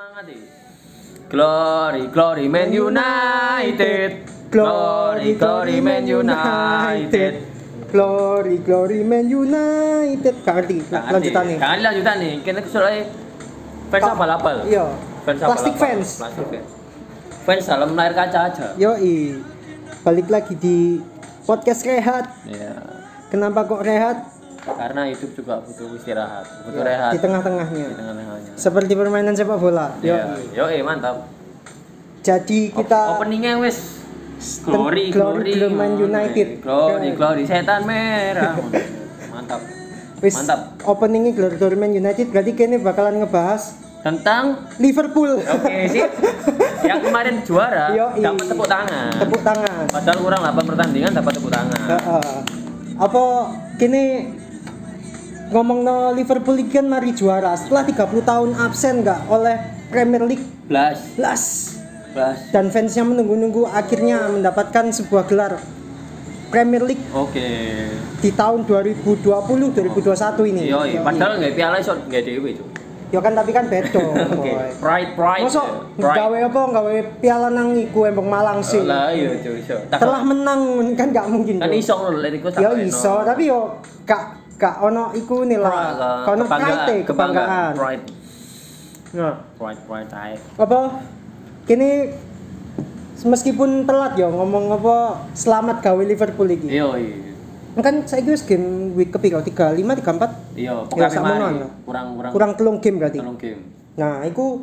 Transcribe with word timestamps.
semangat 0.00 0.32
nih. 0.32 0.40
Glory, 1.28 2.04
glory 2.08 2.46
Man 2.48 2.72
United. 2.72 4.10
Glory, 4.48 5.36
glory 5.36 5.76
Man 5.84 6.08
United. 6.08 7.32
Glory, 7.92 8.56
glory 8.64 9.04
Man 9.04 9.28
United. 9.28 10.34
Ngerti 10.40 10.88
lanjutan 10.88 11.44
nih. 11.52 11.58
Kan 11.60 11.78
lanjutan 11.84 12.16
nih. 12.16 12.32
Kene 12.40 12.64
soalnya 12.64 13.12
fans 13.92 14.08
apa 14.08 14.24
lapal? 14.24 14.56
Iya. 14.64 14.88
Fans 15.28 15.40
Plastik 15.44 15.76
fans. 15.76 16.08
Plastik 16.16 16.46
fans. 16.48 16.70
Fans 17.44 17.64
dalam 17.68 17.92
layar 17.92 18.16
kaca 18.16 18.40
aja. 18.48 18.66
Yoi. 18.80 19.36
Balik 20.00 20.32
lagi 20.32 20.56
di 20.56 21.04
podcast 21.44 21.84
rehat. 21.84 22.24
Iya. 22.48 23.04
Kenapa 23.28 23.68
kok 23.68 23.84
rehat? 23.84 24.16
Karena 24.72 25.02
hidup 25.06 25.30
juga 25.32 25.54
butuh 25.58 25.86
istirahat, 25.92 26.46
butuh 26.62 26.76
Ya, 26.76 26.86
rehat 26.86 27.10
Di 27.10 27.18
tengah-tengahnya. 27.18 27.86
di 27.86 27.96
tengah-tengahnya. 27.96 28.52
Seperti 28.54 28.92
permainan 28.92 29.32
sepak 29.32 29.56
bola. 29.56 29.94
Iya, 29.98 30.36
Yoi. 30.36 30.44
yo 30.52 30.64
eh 30.68 30.80
mantap. 30.80 31.26
Jadi 32.20 32.70
kita 32.70 33.16
openingnya 33.16 33.56
wes 33.56 34.04
glory 34.62 35.08
Glory, 35.08 35.52
glory 35.52 35.68
Man 35.68 35.96
United. 35.96 36.60
glory 36.60 37.06
Ya. 37.06 37.14
glory 37.14 37.42
setan 37.44 37.84
merah 37.84 38.56
mantap 39.30 39.60
wis 40.18 40.32
mantap 40.34 40.80
openingnya 40.82 41.32
Glory 41.32 41.56
Glory 41.56 41.76
Man 41.76 41.92
United 41.92 42.28
berarti 42.28 42.52
kini 42.52 42.76
bakalan 42.76 43.20
ngebahas 43.20 43.76
tentang 44.00 44.64
Liverpool. 44.76 45.40
oke 45.40 45.76
sih 45.92 46.04
yang 46.82 47.00
kemarin 47.00 47.40
juara 47.40 47.92
Yoi. 47.92 48.20
dapat 48.22 48.44
tepuk 48.46 48.64
tangan 48.66 49.12
Tepuk 49.14 49.40
tangan. 49.40 49.84
padahal 49.88 50.18
kurang 50.18 50.40
8 50.42 50.60
pertandingan 50.66 51.10
dapat 51.14 51.32
tepuk 51.36 51.50
tangan 51.50 51.80
Heeh. 51.86 52.28
Apa 52.96 53.22
kini 53.76 54.04
ngomong 55.50 55.82
no 55.82 56.14
Liverpool 56.14 56.54
kan 56.66 56.86
mari 56.86 57.10
juara 57.10 57.58
setelah 57.58 57.82
30 57.82 58.22
tahun 58.22 58.50
absen 58.54 59.02
nggak 59.02 59.20
oleh 59.26 59.58
Premier 59.90 60.22
League 60.22 60.46
blas 60.70 61.02
plus 61.18 61.44
blas 62.14 62.38
dan 62.54 62.70
fansnya 62.70 63.02
menunggu-nunggu 63.02 63.66
akhirnya 63.66 64.30
mendapatkan 64.30 64.94
sebuah 64.94 65.26
gelar 65.26 65.58
Premier 66.50 66.86
League 66.86 67.02
oke 67.10 67.46
di 68.20 68.30
tahun 68.30 68.62
2020 68.62 69.26
2021 69.26 70.50
ini. 70.50 70.62
yo 70.66 70.82
Yoi. 70.82 71.02
padahal 71.02 71.42
nggak 71.42 71.54
piala 71.54 71.76
iso 71.78 71.98
nggak 71.98 72.22
dewe 72.22 72.50
Cuk. 72.54 72.68
Ya 73.10 73.18
kan 73.18 73.34
tapi 73.34 73.50
kan 73.50 73.66
bedo. 73.66 73.98
oke 74.38 74.50
boy. 74.54 74.70
pride 74.78 75.10
pride 75.18 75.42
Mosok 75.42 75.66
gawe 75.98 76.38
apa 76.46 76.60
gawe 76.70 76.94
piala 77.18 77.50
nang 77.50 77.74
iku 77.74 78.06
Embong 78.06 78.30
Malang 78.30 78.62
sih. 78.62 78.86
lah 78.86 79.10
iya 79.10 79.34
iso 79.34 79.82
Telah 79.90 80.22
menang 80.22 80.62
kan 80.94 81.10
gak 81.10 81.26
mungkin. 81.26 81.58
kan 81.58 81.74
iso 81.74 81.98
ngono 81.98 82.22
lek 82.22 82.38
iku 82.38 82.54
Ya 82.54 82.70
iso, 82.78 83.26
tapi 83.26 83.50
yo 83.50 83.82
gak 84.06 84.39
gak 84.60 84.76
ono 84.78 85.10
iku 85.12 85.42
nih 85.42 85.56
lah. 85.56 85.72
Gak 86.22 86.30
ono 86.30 86.44
pride, 86.44 86.94
kebanggaan. 87.02 87.72
pride 87.74 88.04
Nah, 89.10 89.34
pride 89.56 89.80
pride 89.82 90.10
ae. 90.12 90.34
apa 90.54 91.02
kini 91.64 92.14
meskipun 93.20 93.82
telat 93.82 94.14
yo 94.14 94.30
ngomong 94.30 94.70
apa 94.72 94.94
selamat 95.32 95.80
gawe 95.80 96.02
Liverpool 96.02 96.46
iki. 96.46 96.68
Iya, 96.70 96.86
iya. 96.94 97.16
Kan 97.72 98.04
saya 98.04 98.20
wis 98.24 98.42
game 98.42 98.92
week 98.92 99.10
kepiro 99.10 99.40
35 99.40 99.54
34 99.98 100.54
Iya, 100.54 100.74
Ya, 100.74 100.74
pokoknya 100.84 101.08
sama 101.08 101.28
mari. 101.28 101.40
non. 101.40 101.54
kurang 101.82 102.06
kurang 102.14 102.30
kurang 102.30 102.50
telung 102.54 102.78
game 102.78 102.96
berarti. 102.98 103.18
telung 103.18 103.34
game. 103.34 103.60
Nah, 103.96 104.22
iku 104.22 104.62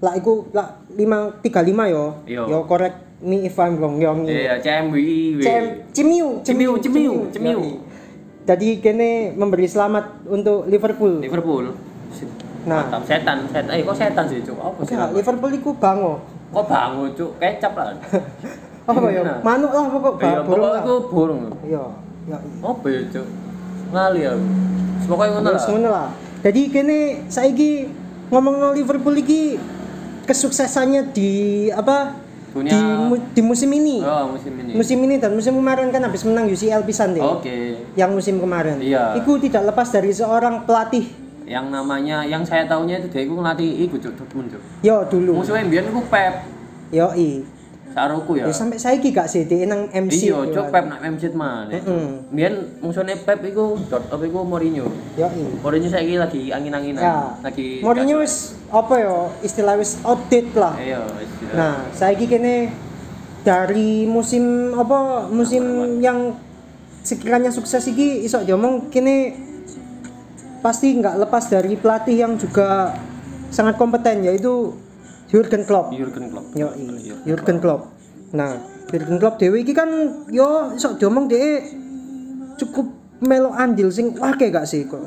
lah 0.00 0.14
iku 0.14 0.48
lah 0.50 0.82
5 0.88 1.44
35 1.44 1.54
yo. 1.88 2.04
Iya. 2.24 2.42
Yo 2.46 2.58
correct 2.64 2.98
me 3.20 3.42
if 3.42 3.56
I'm 3.56 3.76
wrong 3.76 3.96
yo. 3.98 4.10
Iya, 4.22 4.58
CMWI. 4.58 5.38
Cem, 5.38 5.64
cimiu, 5.90 6.42
Cimiu, 6.42 6.72
cimiu, 6.78 7.14
cimiu. 7.30 7.58
Yoi. 7.58 7.72
Jadi 8.44 8.68
kene 8.78 9.10
memberi 9.32 9.64
selamat 9.64 10.28
untuk 10.28 10.68
Liverpool. 10.68 11.16
Liverpool. 11.18 11.72
Nah. 12.64 12.84
Mantap, 12.84 13.04
setan, 13.04 13.44
setan. 13.46 13.68
Eh, 13.70 13.80
kok 13.80 13.96
setan 13.96 14.24
sih, 14.24 14.40
Cuk? 14.40 14.56
Apa 14.56 14.80
sih? 14.82 14.96
Liverpool 14.96 15.52
iku 15.54 15.72
bango. 15.72 16.20
Kok 16.48 16.64
bangun, 16.64 17.08
Cuk? 17.12 17.30
Kecap 17.36 17.72
lah. 17.72 17.96
Apa 18.88 19.00
ya? 19.08 19.20
Nah. 19.24 19.38
Manuk 19.40 19.72
lah 19.72 19.84
pokok 19.88 20.12
Iya, 20.18 20.20
ba- 20.20 20.44
burung 20.44 20.44
pokoknya 20.44 20.68
lah. 20.68 20.82
itu 20.82 20.94
burung. 21.08 21.40
Iya, 21.62 21.84
iya. 22.26 22.38
Apa 22.60 22.86
ya, 22.86 23.00
Cuk? 23.10 23.26
Lali 23.90 24.22
aku. 24.24 24.46
Pokoknya 25.04 25.30
ngono 25.34 25.48
lah. 25.50 25.64
ngono 25.66 25.88
lah. 25.88 26.08
Jadi 26.40 26.60
kene 26.68 26.98
saiki 27.26 27.70
ngomong 28.28 28.56
Liverpool 28.72 29.16
iki 29.16 29.56
kesuksesannya 30.24 31.12
di 31.12 31.30
apa? 31.68 32.23
Dunia- 32.54 32.70
Di, 32.70 32.78
mu- 33.02 33.26
di 33.28 33.42
musim 33.42 33.66
ini. 33.68 33.98
Oh, 33.98 34.30
musim 34.30 34.54
ini. 34.54 34.72
Musim 34.72 34.98
ini 35.00 35.14
dan 35.18 35.34
musim 35.34 35.52
kemarin 35.52 35.90
kan 35.90 36.00
habis 36.00 36.22
menang 36.22 36.46
UCL 36.46 36.86
pisan 36.86 37.12
deh. 37.12 37.20
Oke. 37.20 37.82
Yang 37.92 38.10
musim 38.14 38.38
kemarin. 38.38 38.78
Iya. 38.78 39.18
Iku 39.18 39.36
tidak 39.36 39.66
lepas 39.66 39.90
dari 39.90 40.08
seorang 40.08 40.62
pelatih. 40.62 41.10
Yang 41.44 41.66
namanya 41.68 42.22
yang 42.22 42.40
saya 42.40 42.64
tahunya 42.64 43.02
itu 43.02 43.10
dia 43.10 43.20
iku 43.20 43.36
ngelatih 43.36 43.68
iku, 43.84 43.98
Cuk, 43.98 44.14
Dortmund, 44.16 44.48
Cuk. 44.48 44.62
Yo 44.80 45.02
dulu. 45.04 45.42
Musuhnya 45.42 45.66
mbiyen 45.66 45.90
iku 45.90 46.00
Pep. 46.06 46.46
Yo 46.88 47.10
i. 47.12 47.42
Saruku 47.94 48.42
ya. 48.42 48.50
Ya 48.50 48.54
sampai 48.54 48.74
saiki 48.82 49.14
gak 49.14 49.30
sih 49.30 49.46
dia 49.46 49.70
nang 49.70 49.86
MC. 49.86 50.26
Iya, 50.26 50.50
cuk 50.50 50.66
Pep 50.74 50.84
nak 50.90 50.98
MC 50.98 51.30
mah. 51.30 51.70
Heeh. 51.70 52.26
Biyen 52.34 52.82
musuhnya 52.82 53.14
Pep 53.22 53.38
iku 53.46 53.78
dot 53.86 54.10
apa 54.10 54.22
iku 54.26 54.42
Mourinho. 54.42 54.90
Yo. 55.14 55.30
Mourinho 55.62 55.86
saiki 55.86 56.18
lagi 56.18 56.50
angin-anginan. 56.50 56.98
Ya. 56.98 57.38
Lagi 57.38 57.78
Mourinho 57.86 58.18
wis 58.18 58.58
apa 58.74 58.94
ya 58.98 59.16
istilah 59.46 59.78
wis 59.78 60.02
outdated 60.02 60.58
lah. 60.58 60.74
Iya, 60.74 61.06
wis 61.22 61.30
tidak. 61.38 61.54
Nah, 61.54 61.74
saiki 61.94 62.26
kene 62.26 62.74
dari 63.46 64.10
musim 64.10 64.74
apa 64.74 65.30
musim 65.30 65.62
yang 66.02 66.34
sekiranya 67.06 67.54
sukses 67.54 67.86
iki 67.86 68.26
iso 68.26 68.42
diomong 68.42 68.90
kene 68.90 69.38
pasti 70.64 70.96
nggak 70.96 71.20
lepas 71.20 71.52
dari 71.52 71.76
pelatih 71.76 72.24
yang 72.24 72.40
juga 72.40 72.96
sangat 73.52 73.76
kompeten 73.76 74.24
yaitu 74.24 74.72
Jurgen 75.34 75.62
Klopp. 75.66 75.90
Jurgen 75.90 76.30
Klopp. 76.30 76.46
Yo 76.54 76.70
Jurgen 77.26 77.58
Klopp. 77.58 77.90
Nah, 78.38 78.54
Jurgen 78.86 79.18
Klopp 79.18 79.42
dhewe 79.42 79.58
iki 79.66 79.74
kan 79.74 79.90
yo 80.30 80.70
iso 80.78 80.94
diomong 80.94 81.26
dhek 81.26 81.74
cukup 82.54 82.86
melo 83.18 83.50
andil 83.50 83.90
sing 83.90 84.14
wake 84.14 84.54
gak 84.54 84.62
sih 84.62 84.86
kok. 84.86 85.02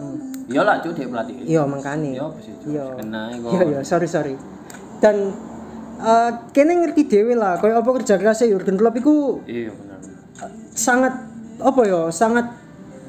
Iya 0.48 0.64
lah, 0.64 0.80
cuk 0.84 0.96
dia 0.96 1.08
pelatih. 1.08 1.36
Iya 1.44 1.62
makane. 1.68 2.16
Iya, 2.16 2.24
Cuk? 2.24 2.72
Iya. 2.72 2.84
Iya 3.52 3.62
iya, 3.68 3.80
sorry 3.84 4.08
sorry. 4.08 4.36
Dan 5.00 5.32
eh 5.98 6.32
kene 6.52 6.76
ngerti 6.84 7.08
dhewe 7.08 7.36
lah, 7.36 7.60
koyo 7.60 7.80
apa 7.80 7.90
kerja 8.04 8.20
kerasnya 8.20 8.52
Jurgen 8.52 8.76
Klopp 8.76 8.96
iku 9.00 9.44
Iya, 9.48 9.72
benar. 9.72 10.00
sangat 10.76 11.14
apa 11.58 11.82
ya, 11.88 12.08
sangat 12.14 12.54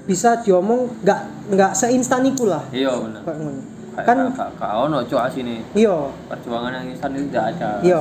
bisa 0.09 0.41
diomong 0.41 0.89
nggak 1.05 1.21
nggak 1.53 1.73
seinstan 1.75 2.27
iku 2.27 2.47
lah. 2.47 2.62
Iya, 2.75 2.95
benar. 2.95 3.23
Kayak 3.27 3.39
ngono. 3.43 3.78
Kan 4.01 4.17
kak 4.35 4.73
ono 4.75 5.03
cuk 5.03 5.19
asine. 5.19 5.63
iya, 5.73 5.97
Perjuangan 6.27 6.71
yang 6.73 6.87
instan 6.89 7.11
itu 7.13 7.27
tidak 7.29 7.45
ada 7.55 7.71
Iya. 7.81 8.01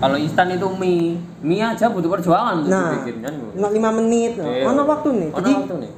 Kalau 0.00 0.16
instan 0.16 0.48
itu 0.48 0.64
mie, 0.72 1.12
mie 1.40 1.60
aja 1.60 1.86
butuh 1.86 2.08
perjuangan 2.08 2.54
untuk 2.58 2.70
nah, 2.70 2.88
dibikin 2.94 3.20
kan. 3.20 3.32
Nggak 3.52 3.72
lima 3.74 3.90
menit, 3.92 4.32
Iya. 4.34 4.64
ono 4.64 4.82
waktu 4.82 5.08
nih. 5.12 5.28
Ono 5.28 5.36
Jadi 5.36 5.52
waktu 5.54 5.74
nih. 5.78 5.92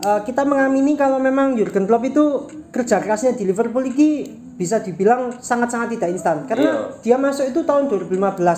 eh, 0.00 0.20
kita 0.24 0.42
mengamini 0.42 0.92
kalau 0.94 1.18
memang 1.18 1.52
Jurgen 1.52 1.84
Klopp 1.84 2.00
itu 2.02 2.24
kerja 2.70 2.96
kerasnya 2.98 3.32
di 3.32 3.44
Liverpool 3.44 3.84
ini 3.84 4.24
bisa 4.54 4.76
dibilang 4.78 5.32
sangat-sangat 5.34 5.88
tidak 5.90 6.08
instan 6.10 6.36
karena 6.44 6.96
dia 6.98 7.16
masuk 7.16 7.44
itu 7.46 7.60
tahun 7.60 7.88
2015 7.88 8.12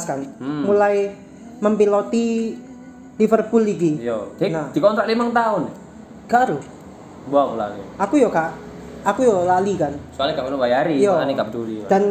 kan 0.04 0.18
Hmm. 0.36 0.62
mulai 0.64 1.10
mempiloti 1.58 2.54
Liverpool 3.14 3.62
lagi 3.62 3.98
Iya, 4.00 4.18
Dik, 4.34 4.50
Nah. 4.50 4.66
dikontrak 4.70 5.06
5 5.06 5.30
tahun. 5.32 5.62
karo 6.24 6.58
Wow, 7.24 7.54
lali. 7.54 7.78
aku 7.96 8.14
yo 8.16 8.28
kak 8.28 8.50
aku 9.02 9.20
yo 9.22 9.42
lali 9.42 9.74
kan 9.74 9.92
Soalnya 10.10 10.34
gak 10.34 10.46
mau 10.46 10.58
bayari, 10.58 10.96
Iya. 10.96 11.12
makanya 11.16 11.34
gak 11.36 11.48
peduli. 11.48 11.76
dan 11.86 12.02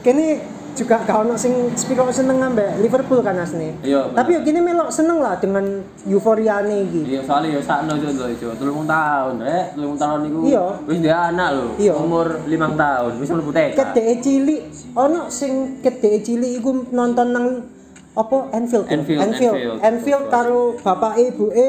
kini 0.00 0.26
juga 0.72 1.00
gak 1.00 1.16
ono 1.18 1.34
sing 1.34 1.52
spiko 1.72 2.04
seneng 2.10 2.36
ngambil 2.36 2.76
Liverpool 2.78 3.20
kan 3.20 3.32
asli 3.34 3.72
Iya, 3.80 4.12
tapi 4.12 4.36
yo 4.36 4.40
kini 4.42 4.60
melok 4.60 4.88
seneng 4.88 5.18
lah 5.18 5.34
dengan 5.34 5.64
euforiane 6.06 6.84
iki 6.84 7.00
Iya, 7.06 7.20
soalnya 7.22 7.56
ya 7.56 7.60
sakno 7.60 7.92
cuk 7.94 8.12
lho, 8.12 8.26
cuk. 8.30 8.52
3 8.54 8.84
tahun, 8.86 9.34
rek. 9.40 9.66
3 9.72 9.96
tahun 9.96 10.18
niku. 10.22 10.38
Iya. 10.44 10.64
Wis 10.84 10.98
dia 11.00 11.16
anak 11.26 11.48
lho. 11.50 11.66
Iya. 11.76 11.92
Umur 11.96 12.26
5 12.44 12.52
tahun, 12.76 13.12
wis 13.16 13.28
mlebu 13.30 13.50
TK. 13.50 13.72
kedeke 13.74 14.14
cilik 14.20 14.62
ono 14.94 15.20
sing 15.28 15.52
kedeke 15.80 16.20
cilik 16.22 16.52
iku 16.54 16.70
nonton 16.90 17.28
nang 17.30 17.46
apa 18.12 18.36
Anfield 18.50 18.84
ya? 18.84 18.92
Anfield, 18.94 19.20
Anfield, 19.22 19.54
Anfield. 19.54 19.76
Anfield 19.82 20.24
karo 20.28 20.60
bapak 20.78 21.16
ibuke 21.18 21.68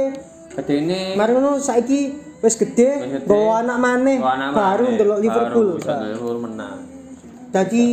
Gedene 0.50 1.14
mari 1.14 1.32
ngono 1.32 1.56
saiki 1.58 2.27
wis 2.38 2.56
gede 2.56 2.90
bawa 3.24 3.62
anak 3.62 3.78
maneh 3.78 4.18
Oh, 4.18 4.30
baru 4.52 4.86
ndelok 4.90 5.20
Liverpool 5.20 5.68
Baru 5.70 5.80
bisa 5.80 5.94
Liverpool 6.00 6.38
menang. 6.40 6.76
jadi 7.50 7.86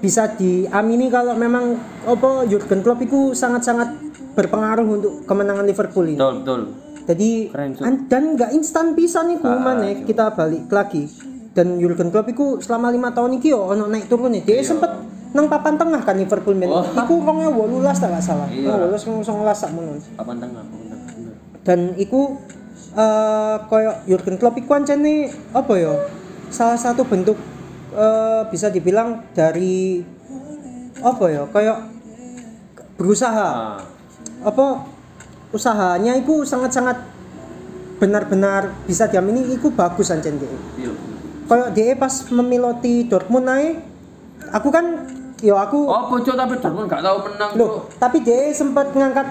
bisa 0.00 0.32
diamini 0.32 1.06
kalau 1.06 1.34
memang 1.34 1.76
apa 2.02 2.42
Jurgen 2.44 2.80
Klopp 2.80 3.00
itu 3.00 3.32
sangat-sangat 3.32 4.00
berpengaruh 4.32 4.86
untuk 4.88 5.12
kemenangan 5.24 5.62
Liverpool 5.62 6.06
ini. 6.06 6.16
Betul, 6.16 6.34
betul. 6.40 6.60
Jadi 7.02 7.30
Keren, 7.50 7.70
an- 7.80 8.06
dan 8.06 8.32
nggak 8.32 8.50
instan 8.50 8.94
pisan 8.94 9.28
nih 9.28 9.38
Ah, 9.40 9.58
mana 9.58 9.84
kita 10.00 10.32
balik 10.32 10.70
lagi. 10.70 11.04
Dan 11.50 11.76
Jurgen 11.76 12.08
Klopp 12.08 12.30
itu 12.30 12.56
selama 12.58 12.88
lima 12.88 13.10
tahun 13.10 13.36
ini 13.36 13.50
yo 13.50 13.60
ono 13.66 13.84
naik 13.84 14.06
turun 14.06 14.32
nih. 14.32 14.42
Dia 14.42 14.56
Iya. 14.56 14.72
sempet 14.72 14.88
nang 15.30 15.46
papan 15.46 15.76
tengah 15.76 16.00
kan 16.00 16.16
Liverpool 16.16 16.54
men. 16.54 16.70
Wah. 16.70 16.86
Iku 16.96 17.20
wongnya 17.20 17.50
wolulas 17.50 17.98
tak 17.98 18.10
gak 18.10 18.24
salah. 18.24 18.48
Iya. 18.48 18.72
Wolulas 18.72 19.02
wong 19.04 19.20
songolas 19.20 19.58
sak. 19.58 19.68
Papan 19.68 19.92
tengah, 20.38 20.62
papan 20.64 20.86
tengah. 21.04 21.34
Dan 21.60 21.78
iku 21.94 22.40
eh 22.90 23.56
koyo 23.70 23.92
Jurgen 24.08 24.36
Klopp 24.40 24.58
iku 24.58 24.74
ancene 24.74 25.30
apa 25.54 25.72
ya? 25.78 25.94
Salah 26.50 26.78
satu 26.78 27.06
bentuk 27.06 27.38
eh, 27.94 28.42
bisa 28.50 28.70
dibilang 28.70 29.22
dari 29.34 30.02
apa 31.00 31.24
ya? 31.30 31.42
Kayak 31.50 31.78
berusaha. 32.98 33.48
Ah, 33.54 33.80
apa 34.40 34.88
usahanya 35.52 36.16
itu 36.16 36.46
sangat-sangat 36.46 36.96
benar-benar 38.00 38.72
bisa 38.88 39.04
diamini 39.10 39.44
itu 39.52 39.68
bagus 39.68 40.08
ancen 40.08 40.40
DE 40.40 40.48
iya. 40.80 40.92
kayak 41.44 41.68
DE 41.76 41.92
pas 42.00 42.14
memiloti 42.32 43.04
Dortmund 43.04 43.44
naik 43.44 43.76
aku 44.48 44.68
kan 44.72 45.04
yo 45.44 45.60
aku 45.60 45.84
Oh, 45.84 46.08
bocor 46.08 46.32
tapi 46.32 46.56
Dortmund 46.56 46.88
gak 46.88 47.04
tahu 47.04 47.18
menang 47.28 47.50
Loh, 47.60 47.84
tapi 48.00 48.24
dia 48.24 48.48
sempat 48.56 48.96
ngangkat 48.96 49.28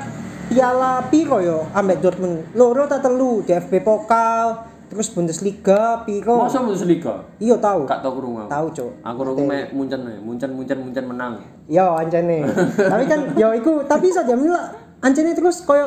piala 0.50 1.06
piro 1.08 1.38
yo 1.40 1.70
ambek 1.72 2.02
Dortmund. 2.02 2.42
Loro 2.58 2.90
tak 2.90 3.06
telu, 3.06 3.46
DFB 3.46 3.86
Pokal, 3.86 4.66
terus 4.90 5.14
Bundesliga 5.14 6.02
piro. 6.04 6.42
Masa 6.42 6.66
Bundesliga? 6.66 7.30
Iya 7.38 7.62
tahu. 7.62 7.86
Gak 7.86 8.02
tau 8.02 8.12
kurung 8.18 8.42
aku. 8.42 8.50
Tahu, 8.50 8.68
Cuk. 8.74 8.92
Aku 9.06 9.16
kurung 9.22 9.46
mek 9.46 9.70
muncen 9.72 10.02
muncen 10.26 10.50
muncen 10.52 10.78
muncen 10.82 11.06
menang. 11.06 11.34
Yo 11.70 11.86
anjene. 11.94 12.50
tapi 12.92 13.06
kan 13.06 13.20
yo 13.38 13.54
iku 13.54 13.86
tapi 13.86 14.10
saja 14.10 14.34
lah 14.34 14.74
anjene 15.06 15.38
terus 15.38 15.62
koyo 15.62 15.86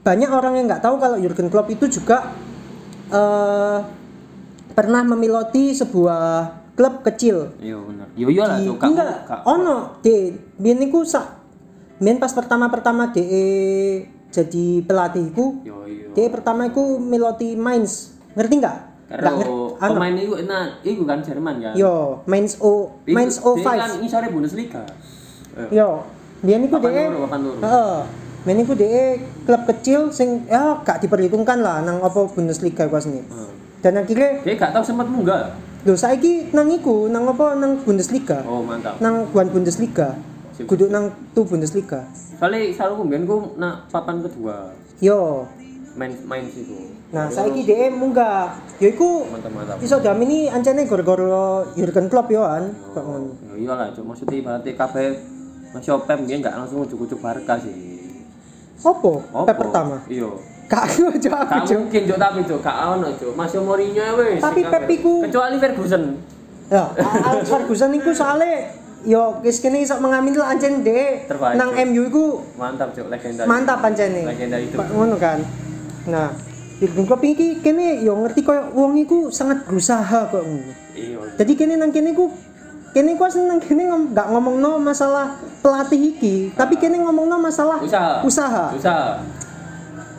banyak 0.00 0.30
orang 0.30 0.56
yang 0.56 0.66
nggak 0.70 0.80
tahu 0.80 0.96
kalau 0.96 1.18
Jurgen 1.20 1.52
Klopp 1.52 1.68
itu 1.68 1.84
juga 1.90 2.32
eh 3.10 3.78
pernah 4.72 5.02
memiloti 5.04 5.74
sebuah 5.74 6.46
klub 6.78 7.04
kecil 7.04 7.52
Iya 7.60 7.76
bener. 7.76 8.06
Iya 8.16 8.26
iya 8.30 8.42
lah 8.46 8.56
di 8.56 8.64
enggak 8.70 9.06
gak- 9.28 9.42
ono 9.44 9.76
biyen 10.00 10.78
niku 10.80 11.04
sak 11.04 11.39
biyen 12.00 12.16
pas 12.16 12.32
pertama-pertama 12.32 13.12
de 13.12 13.24
jadi 14.28 14.66
pelatihku 14.82 15.60
Iya 15.60 15.76
iya. 15.84 16.06
de 16.10 16.24
pertama 16.28 16.64
iku 16.64 16.96
miloti 16.96 17.54
Mainz 17.54 18.16
ngerti 18.32 18.54
enggak 18.56 18.78
Enggak 19.06 19.32
ngerti 19.36 19.52
anu 19.76 19.92
pemain 19.92 20.14
itu 20.14 20.34
enak, 20.38 20.66
itu 20.82 21.02
kan 21.02 21.18
Jerman 21.18 21.54
kan. 21.58 21.72
yo 21.74 21.94
Mainz 22.24 22.56
O 22.58 22.94
Iku- 23.02 23.10
Mainz 23.10 23.36
dia 23.36 23.62
kan 23.76 23.90
05 23.90 24.00
ngisore 24.00 24.26
Bundesliga. 24.28 24.82
Eh, 25.52 25.68
yo 25.74 26.06
biyen 26.40 26.62
niku 26.62 26.78
de 26.78 26.88
heeh 26.88 27.98
biyen 28.40 28.56
niku 28.56 28.72
de 28.72 28.88
klub 29.44 29.62
kecil 29.66 30.08
sing 30.08 30.46
ya 30.46 30.78
gak 30.80 31.02
diperhitungkan 31.02 31.58
lah 31.58 31.82
nang 31.82 31.98
apa 31.98 32.24
Bundesliga 32.26 32.86
kuwi 32.86 32.96
asline. 32.96 33.26
eh. 33.26 33.50
dan 33.80 33.98
akhirnya 33.98 34.40
Dia 34.40 34.54
gak 34.54 34.72
tahu 34.72 34.84
sempat 34.86 35.04
munggah. 35.04 35.52
lho 35.80 35.92
saiki 35.92 36.48
nang 36.50 36.70
iku 36.70 37.08
nang 37.08 37.26
apa 37.26 37.56
nang 37.56 37.76
Bundesliga 37.78 38.40
Oh 38.44 38.62
mantap. 38.62 38.96
nang 39.00 39.28
buan 39.28 39.48
Bundesliga. 39.48 40.14
Kudu 40.64 40.88
nang 40.88 41.12
tu 41.32 41.44
Bundesliga 41.44 42.04
Soalnya 42.36 42.72
selalu 42.72 42.94
kumbian 42.98 43.22
ku 43.24 43.36
nak 43.56 43.88
papan 43.88 44.20
kedua 44.20 44.72
yo 45.00 45.44
main 45.98 46.14
main 46.24 46.46
situ. 46.46 46.76
Nah, 47.10 47.26
saiki 47.26 47.66
dhek 47.66 47.90
munggah. 47.90 48.54
Ya 48.78 48.94
iku 48.94 49.26
iso 49.82 49.98
jamini 49.98 50.46
ancene 50.46 50.86
gara-gara 50.86 51.66
Jurgen 51.74 52.06
Klopp 52.06 52.30
yo 52.30 52.46
an. 52.46 52.70
Kok 52.94 53.02
ngono. 53.02 53.30
Ya 53.50 53.54
iyalah, 53.58 53.90
Cuk. 53.90 54.06
Maksudnya 54.06 54.38
ibaratnya 54.38 54.72
kabeh 54.78 55.18
Masih 55.70 55.94
Pep 56.02 56.18
dia 56.26 56.36
gak 56.42 56.54
langsung 56.58 56.82
ujuk-ujuk 56.82 57.22
Barca 57.22 57.54
sih. 57.58 57.74
Opo? 58.82 59.22
Apa? 59.30 59.50
Pep 59.50 59.56
pertama. 59.62 60.02
Iya. 60.10 60.30
Kak 60.66 60.86
aku 60.86 61.10
aja 61.10 61.30
aku 61.46 61.54
Cuk. 61.66 61.78
mungkin 61.86 62.02
Cuk 62.10 62.18
tapi 62.18 62.40
Cuk, 62.46 62.58
gak 62.62 62.76
ono 62.90 63.08
Cuk. 63.14 63.32
Masih 63.38 63.58
Mourinho 63.62 64.02
ya 64.02 64.14
wis. 64.14 64.42
Tapi 64.42 64.60
Sing 64.62 64.70
Pep 64.70 64.82
kabeh. 64.82 64.96
iku- 64.98 65.22
kecuali 65.26 65.56
Ferguson. 65.58 66.04
Ya, 66.70 66.86
Alex 67.02 67.50
Ferguson 67.50 67.90
iku 67.98 68.10
soalnya 68.14 68.70
yo 69.02 69.40
wis 69.40 69.58
kene 69.58 69.80
iso 69.80 69.96
mengamin 69.96 70.36
lah 70.36 70.52
ancen 70.52 70.84
dhek 70.84 71.24
Terbaik, 71.24 71.56
nang 71.56 71.72
Cuk. 71.72 71.84
MU 71.88 72.02
iku 72.06 72.24
Mantap 72.56 72.92
Cuk, 72.92 73.08
legenda. 73.08 73.48
mantap 73.48 73.80
ancene. 73.80 74.28
Legenda 74.28 74.56
itu. 74.60 74.76
Pak 74.76 74.88
ngono 74.92 75.16
kan. 75.16 75.40
Nah, 76.08 76.28
Jurgen 76.80 77.04
Klopp 77.04 77.24
iki 77.24 77.60
kene 77.60 78.00
yo 78.00 78.16
ngerti 78.16 78.40
koyo 78.40 78.72
wong 78.72 78.96
iku 78.98 79.32
sangat 79.32 79.64
berusaha 79.64 80.28
kok 80.28 80.42
ngono. 80.44 80.72
Iya. 80.92 81.16
Jadi 81.40 81.52
kene 81.56 81.76
nang 81.76 81.90
kene 81.90 82.12
ku 82.12 82.28
kene 82.90 83.14
ku 83.14 83.22
asli 83.22 83.46
nang 83.46 83.62
kene 83.62 83.86
ngom, 83.86 84.02
gak 84.12 84.28
ngomongno 84.28 84.76
masalah 84.76 85.38
pelatih 85.62 86.00
iki, 86.10 86.50
tapi 86.52 86.74
kene 86.74 86.98
ngomongno 86.98 87.38
masalah 87.38 87.78
Usaha. 87.80 88.20
usaha. 88.20 88.64
Usaha. 88.74 89.22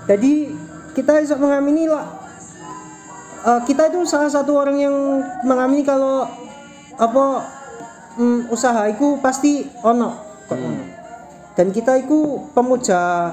Jadi 0.08 0.56
kita 0.92 1.20
bisa 1.20 1.36
mengamini 1.36 1.86
lah 1.86 2.08
eh, 3.44 3.60
kita 3.64 3.90
itu 3.90 4.02
salah 4.06 4.32
satu 4.32 4.56
orang 4.56 4.78
yang 4.80 4.96
mengamini 5.44 5.84
kalau 5.84 6.26
apa 6.96 7.26
mm, 8.16 8.50
usaha 8.50 8.88
itu 8.88 9.20
pasti 9.20 9.64
ono 9.82 10.10
kok 10.48 10.58
ono. 10.58 10.84
Dan 11.52 11.70
kita 11.70 12.00
itu 12.00 12.40
pemuja 12.52 13.32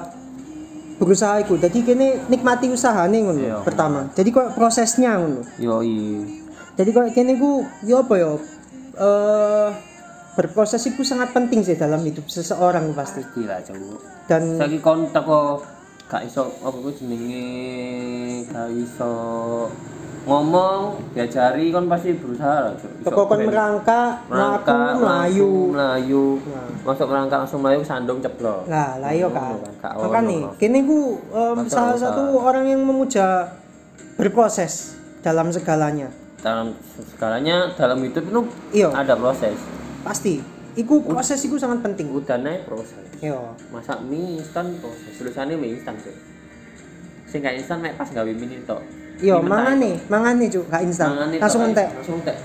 berusaha 0.99 1.39
itu. 1.39 1.55
Jadi 1.55 1.79
kini 1.81 2.07
nikmati 2.27 2.67
usahane 2.67 3.23
ngono 3.23 3.39
Iya. 3.39 3.57
pertama. 3.63 4.11
Jadi 4.11 4.29
kok 4.29 4.53
prosesnya 4.53 5.15
ngono. 5.15 5.41
Yo 5.55 5.79
iya. 5.79 6.27
Jadi 6.75 6.89
kok 6.91 7.07
kini 7.11 7.39
ku 7.39 7.63
yo 7.83 8.03
apa 8.03 8.15
yo 8.19 8.31
eh 8.99 9.69
berproses 10.35 10.83
itu 10.85 11.03
sangat 11.03 11.31
penting 11.31 11.63
sih 11.63 11.75
dalam 11.75 11.99
hidup 11.99 12.27
seseorang 12.27 12.91
pasti. 12.91 13.23
Gila. 13.35 13.59
Dan 14.27 14.59
Saiki 14.59 14.79
kon 14.79 15.11
teko 15.11 15.63
gak 16.07 16.25
iso 16.25 16.47
apa 16.59 16.73
ku 16.73 16.89
jenenge 16.89 17.45
gak 18.49 18.67
iso 18.73 19.11
ngomong 20.29 20.81
diajari 21.11 21.69
kon 21.69 21.89
pasti 21.89 22.13
berusaha 22.13 22.69
lah 22.69 22.73
ben- 22.77 23.49
merangkak, 23.49 24.09
mlaku, 24.23 24.29
merangkak 24.29 24.91
melayu. 24.95 25.51
melayu 25.69 26.25
Nah. 26.45 26.69
masuk 26.85 27.05
merangkak 27.07 27.37
langsung 27.41 27.59
melayu 27.59 27.81
sandung 27.81 28.19
ceplok 28.19 28.63
Lah, 28.65 28.95
lah 28.95 29.09
iya 29.09 29.25
kan. 29.27 29.57
Gak 29.75 29.93
Makanya 29.97 30.21
ono, 30.21 30.29
nih, 30.29 30.41
kini 30.55 30.79
ku 30.83 31.17
Masa 31.57 31.65
salah 31.67 31.97
satu 31.97 32.21
orang 32.37 32.63
yang 32.63 32.79
memuja 32.79 33.57
berproses 34.15 34.93
dalam 35.19 35.49
segalanya. 35.49 36.07
dalam 36.39 36.71
segalanya 36.95 37.67
dalam 37.73 37.99
hidup 37.99 38.23
itu 38.23 38.41
Iya. 38.71 38.93
ada 38.93 39.11
proses 39.13 39.57
Pasti. 39.99 40.39
Iku 40.71 41.03
proses 41.03 41.41
iku 41.41 41.57
sangat 41.57 41.81
penting. 41.81 42.07
udah 42.13 42.37
naik 42.37 42.63
proses 42.63 43.03
Iya. 43.17 43.35
masak 43.67 43.99
mie 44.01 44.37
instan 44.37 44.77
proses 44.77 45.11
tulisannya 45.17 45.57
mie 45.57 45.75
instan 45.75 45.97
tuh 45.97 46.15
sing 47.25 47.41
gak 47.41 47.53
instan 47.53 47.77
mek 47.77 47.93
pas 47.93 48.07
gawe 48.07 48.23
mie 48.25 48.61
itu 49.19 49.25
Iya, 49.25 49.35
mangane, 49.37 49.99
mangane 50.07 50.47
cuk, 50.47 50.65
gak 50.65 50.81
instan. 50.81 51.11
Langsung 51.35 51.61
entek. 51.65 51.91
langsung 51.91 52.15
entek 52.17 52.37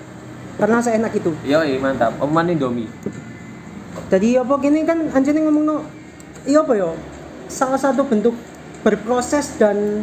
Karena 0.54 0.78
seenak 0.78 1.12
itu. 1.12 1.30
iya 1.42 1.62
mantap 1.78 2.14
oman 2.18 2.46
indomie 2.46 2.90
Jadi 4.06 4.34
apa 4.34 4.54
gini 4.58 4.82
kan 4.82 5.06
anjene 5.08 5.40
ngomongno 5.40 5.86
iya 6.44 6.60
apa 6.60 6.74
yo? 6.74 6.98
Salah 7.46 7.78
satu 7.78 8.02
bentuk 8.02 8.34
berproses 8.82 9.54
dan 9.54 10.02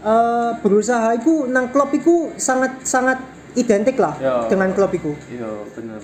eh, 0.00 0.50
berusaha 0.58 1.14
iku 1.14 1.46
nang 1.46 1.70
klub 1.70 1.90
iku 1.90 2.34
sangat 2.36 2.82
sangat 2.82 3.18
identik 3.52 3.96
lah 3.96 4.14
Iya. 4.16 4.48
dengan 4.48 4.72
klub 4.72 4.90
iku. 4.90 5.12
iya 5.28 5.48
bener 5.70 6.00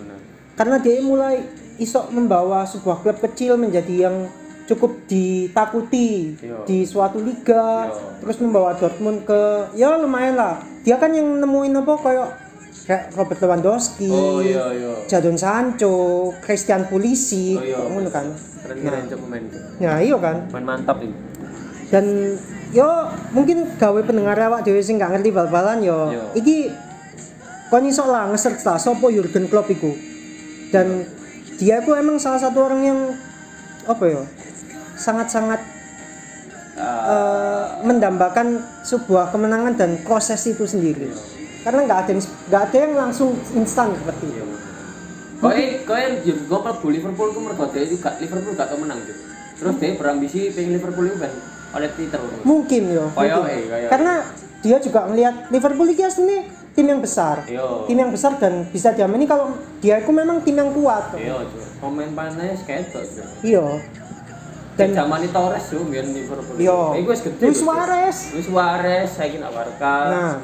karena 0.55 0.77
dia 0.77 0.99
mulai 1.01 1.39
iso 1.77 2.03
membawa 2.08 2.63
sebuah 2.63 3.01
klub 3.01 3.19
kecil 3.20 3.55
menjadi 3.55 3.94
yang 4.05 4.27
cukup 4.69 5.08
ditakuti 5.08 6.37
Iya. 6.37 6.60
di 6.63 6.84
suatu 6.84 7.19
liga 7.19 7.89
Iya. 7.89 8.20
terus 8.20 8.37
membawa 8.39 8.77
Dortmund 8.77 9.25
ke 9.25 9.72
ya 9.72 9.96
lumayan 9.96 10.37
lah. 10.37 10.60
Dia 10.84 11.01
kan 11.01 11.10
yang 11.10 11.41
nemuin 11.41 11.72
apa 11.75 11.93
kayak 11.98 12.29
kayak 12.84 13.05
Robert 13.17 13.41
Lewandowski 13.41 14.08
oh 14.08 14.41
iya 14.41 14.65
iya. 14.72 14.93
Jadon 15.05 15.37
Sancho 15.37 15.96
Christian 16.41 16.84
Pulisic 16.87 17.56
Oh, 17.56 17.65
iya. 17.65 17.81
ngono 17.81 18.08
kan? 18.08 18.29
Keren 18.60 18.79
keren 18.81 19.05
coba 19.08 19.25
main 19.27 19.44
itu. 19.44 19.58
Nah 19.81 19.96
iya 19.98 20.17
kan? 20.17 20.37
Main 20.53 20.65
mantap 20.65 21.01
ini. 21.01 21.17
Dan 21.89 22.37
yo 22.69 22.89
mungkin 23.32 23.65
gawe 23.81 24.01
pendengar 24.05 24.37
awak 24.37 24.60
dhewe 24.60 24.84
sing 24.84 25.01
gak 25.01 25.17
ngerti 25.17 25.32
bal-balan 25.32 25.81
yo. 25.81 26.13
Yo. 26.13 26.25
iki 26.37 26.69
kon 27.69 27.84
iso 27.84 28.05
lah 28.05 28.29
nge-search 28.29 28.65
lah 28.65 28.77
sopo 28.77 29.08
Jurgen 29.08 29.48
Klopp 29.48 29.69
iku. 29.69 29.96
Dan 30.69 31.08
dia 31.56 31.81
itu 31.81 31.93
emang 31.93 32.20
salah 32.20 32.37
satu 32.37 32.60
orang 32.63 32.81
yang 32.84 33.01
apa 33.89 34.05
ya 34.05 34.20
sangat-sangat 34.98 35.60
eh, 36.76 37.67
mendambakan 37.81 38.46
sebuah 38.82 39.31
kemenangan 39.31 39.74
dan 39.74 39.90
proses 40.02 40.43
itu 40.44 40.64
sendiri 40.64 41.08
karena 41.60 41.84
nggak 41.84 41.98
ada 41.98 42.10
yang 42.10 42.20
nggak 42.22 42.62
ada 42.64 42.76
yang 42.76 42.93
langsung 42.96 43.28
instan 43.52 43.94
seperti 43.94 44.26
itu 44.28 44.44
Koe 45.38 45.86
koe 45.86 46.02
gue 46.26 46.34
klebu 46.43 46.86
Liverpool 46.90 47.31
ku 47.31 47.38
mergo 47.38 47.70
dia 47.70 47.86
juga 47.86 48.10
Liverpool 48.19 48.58
gak 48.58 48.74
tau 48.74 48.78
menang 48.82 48.98
Cuk. 48.98 49.14
Terus 49.55 49.74
dia 49.78 49.94
berambisi 49.94 50.50
pengen 50.50 50.74
Liverpool 50.74 51.06
itu 51.06 51.14
kan 51.14 51.31
oleh 51.69 51.88
Twitter. 51.94 52.19
mungkin 52.43 52.82
yo 52.90 53.06
Kayak, 53.14 53.36
mungkin. 53.38 53.58
kayak. 53.70 53.88
karena 53.88 54.12
dia 54.58 54.76
juga 54.82 55.06
melihat 55.06 55.46
Liverpool 55.55 55.86
ini 55.86 56.02
aslinya 56.02 56.43
tim 56.74 56.86
yang 56.88 56.98
besar 56.98 57.46
Iya. 57.46 57.86
tim 57.86 57.94
yang 57.96 58.10
besar 58.10 58.34
dan 58.34 58.67
bisa 58.67 58.90
diamini 58.90 59.31
kalau 59.31 59.55
dia 59.78 60.02
itu 60.02 60.10
memang 60.10 60.43
tim 60.43 60.58
yang 60.58 60.74
kuat 60.74 61.14
Iya, 61.14 61.38
Cuk. 61.38 61.62
Pemain 61.78 62.10
panas 62.10 62.58
Cuk. 62.67 63.26
iya 63.46 63.62
Dan 64.79 64.94
zaman 64.94 65.19
itu 65.20 65.35
Torres 65.35 65.65
Cuk, 65.67 65.91
biyen 65.91 66.06
Liverpool. 66.08 66.55
Iya. 66.55 66.94
Eh, 66.94 67.03
gue 67.03 67.11
wis 67.11 67.20
gede. 67.20 67.44
Luis. 67.44 67.58
Suarez 67.58 68.17
Luis 68.31 68.47
Suarez, 68.47 69.08
saiki 69.11 69.37
nak 69.37 69.51
Barca. 69.51 69.94
nah 70.06 70.35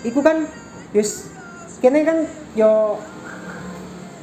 iku 0.00 0.18
kan 0.18 0.48
yes 0.90 1.30
kene 1.78 2.02
kan 2.02 2.24
yo 2.52 2.98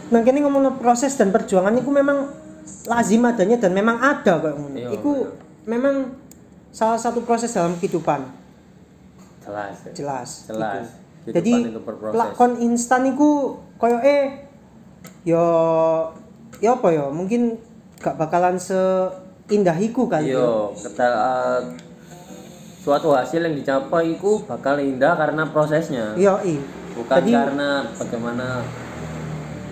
nah 0.08 0.20
kene 0.20 0.42
ngomong 0.42 0.76
proses 0.76 1.14
dan 1.14 1.30
perjuangan 1.30 1.72
itu 1.72 1.88
memang 1.88 2.34
lazim 2.84 3.24
adanya 3.24 3.56
dan 3.58 3.72
memang 3.72 3.96
ada 3.96 4.40
kok 4.40 4.54
ngono 4.54 4.74
Iya, 4.74 4.90
iku 4.92 5.12
memang 5.64 6.12
salah 6.70 6.98
satu 6.98 7.22
proses 7.22 7.52
dalam 7.52 7.78
kehidupan 7.78 8.26
Jelas. 9.40 9.76
ya. 9.86 9.92
jelas 9.94 10.30
Jelas. 10.46 10.86
Jadi 11.24 11.52
itu 11.52 11.80
lakon 12.10 12.56
instan 12.58 13.04
iku 13.06 13.56
koyo 13.76 14.00
eh 14.00 14.48
yo 15.24 15.44
yo 16.58 16.70
apa 16.74 16.88
yo 16.90 17.12
mungkin 17.12 17.60
gak 17.98 18.16
bakalan 18.16 18.56
seindah 18.56 19.78
iku 19.78 20.06
Iya, 20.12 20.38
yo. 20.38 20.74
kita 20.74 21.08
eh, 21.08 21.60
suatu 22.80 23.12
hasil 23.12 23.44
yang 23.44 23.56
dicapai 23.56 24.16
itu 24.16 24.40
bakal 24.46 24.78
indah 24.78 25.18
karena 25.18 25.44
prosesnya. 25.50 26.14
Yo 26.16 26.38
i. 26.46 26.62
Bukan 26.94 27.18
Jadi- 27.20 27.34
karena 27.34 27.70
bagaimana 27.94 28.48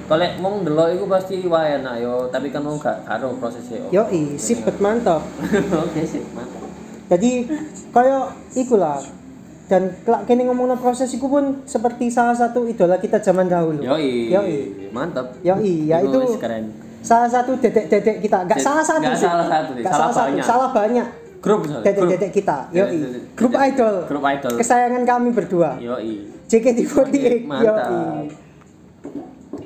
kalau 0.05 0.27
mau 0.38 0.53
ndelok 0.62 0.88
itu 0.94 1.05
pasti 1.10 1.36
wah 1.50 1.65
enak 1.65 1.98
yo, 1.98 2.29
tapi 2.29 2.53
kan 2.53 2.62
mau 2.62 2.77
gak 2.77 3.05
karo 3.05 3.34
prosesnya. 3.41 3.82
Yo 3.89 4.05
i, 4.10 4.38
sip 4.38 4.62
bet 4.62 4.77
mantap. 4.77 5.25
Oke 5.86 6.05
sih, 6.05 6.22
mantap. 6.32 6.62
Jadi 7.10 7.50
koyo 7.89 8.29
iku 8.53 8.77
lah. 8.77 9.01
Dan 9.65 9.98
kelak 10.05 10.29
kene 10.29 10.46
ngomongno 10.46 10.77
proses 10.77 11.10
iku 11.10 11.25
pun 11.25 11.65
seperti 11.65 12.13
salah 12.13 12.38
satu 12.38 12.70
idola 12.70 13.01
kita 13.01 13.17
zaman 13.17 13.50
dahulu. 13.50 13.82
Yoi. 13.82 14.29
Yoi. 14.29 14.58
Mantap. 14.94 15.41
Yoi, 15.41 15.89
ya 15.89 16.05
itu 16.05 16.22
keren. 16.38 16.70
Salah 17.05 17.29
satu 17.29 17.53
dedek-dedek 17.55 18.17
kita. 18.19 18.38
Gak 18.43 18.57
Ded- 18.57 18.65
salah 18.65 18.81
satu 18.81 19.05
nggak 19.05 19.13
sih. 19.15 19.29
salah 19.29 19.45
satu 19.45 19.71
sih, 19.71 19.81
Nggak 19.81 19.93
salah 19.93 20.01
salah 20.01 20.09
satu, 20.12 20.25
banyak. 20.25 20.45
salah 20.45 20.69
banyak. 20.74 21.07
Grup. 21.38 21.62
Dedek-dedek 21.69 22.31
kita. 22.33 22.57
Yoi. 22.74 22.97
Grup 23.38 23.53
idol. 23.53 23.95
Grup 24.09 24.24
idol. 24.25 24.53
Kesayangan 24.57 25.03
kami 25.05 25.29
berdua. 25.29 25.77
Yoi. 25.77 26.25
JKT48. 26.45 27.45
Mantap. 27.45 27.85
Yoi. 27.85 28.27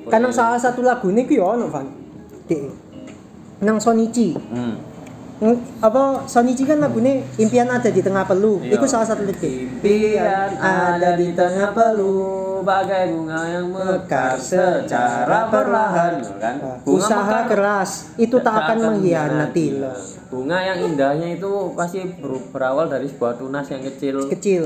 Karena 0.05 0.27
salah 0.29 0.59
satu 0.59 0.83
lagu 0.83 1.07
ini 1.07 1.23
ku 1.23 1.33
yo 1.33 1.47
ono, 1.47 1.71
Van. 1.71 1.87
Nang 3.59 3.77
Sonichi. 3.77 4.35
Hmm. 4.35 4.75
Apa 5.79 6.27
Sonichi 6.27 6.67
kan 6.67 6.83
lagunya 6.83 7.23
impian 7.39 7.71
ada 7.71 7.87
di 7.87 8.03
tengah 8.03 8.27
peluh. 8.27 8.59
Iya. 8.59 8.75
Itu 8.75 8.85
salah 8.85 9.07
satu 9.07 9.23
lirik. 9.23 9.39
Impian 9.79 10.51
ada 10.59 11.15
di 11.15 11.31
tengah 11.31 11.71
peluh. 11.71 12.59
Bagai 12.59 13.15
bunga 13.15 13.47
yang 13.47 13.71
mekar 13.71 14.35
secara 14.35 15.47
perlahan 15.47 16.19
kan? 16.35 16.83
Bunga 16.83 16.99
Usaha 16.99 17.23
mekar. 17.23 17.47
keras. 17.47 17.91
Itu 18.19 18.43
tak 18.43 18.67
akan 18.67 18.77
mengkhianati 18.99 19.67
bunga 20.29 20.61
yang 20.61 20.79
indahnya 20.85 21.33
itu 21.33 21.73
pasti 21.73 22.05
ber- 22.05 22.53
berawal 22.53 22.85
dari 22.85 23.09
sebuah 23.09 23.41
tunas 23.41 23.65
yang 23.67 23.81
kecil. 23.81 24.29
Kecil. 24.29 24.65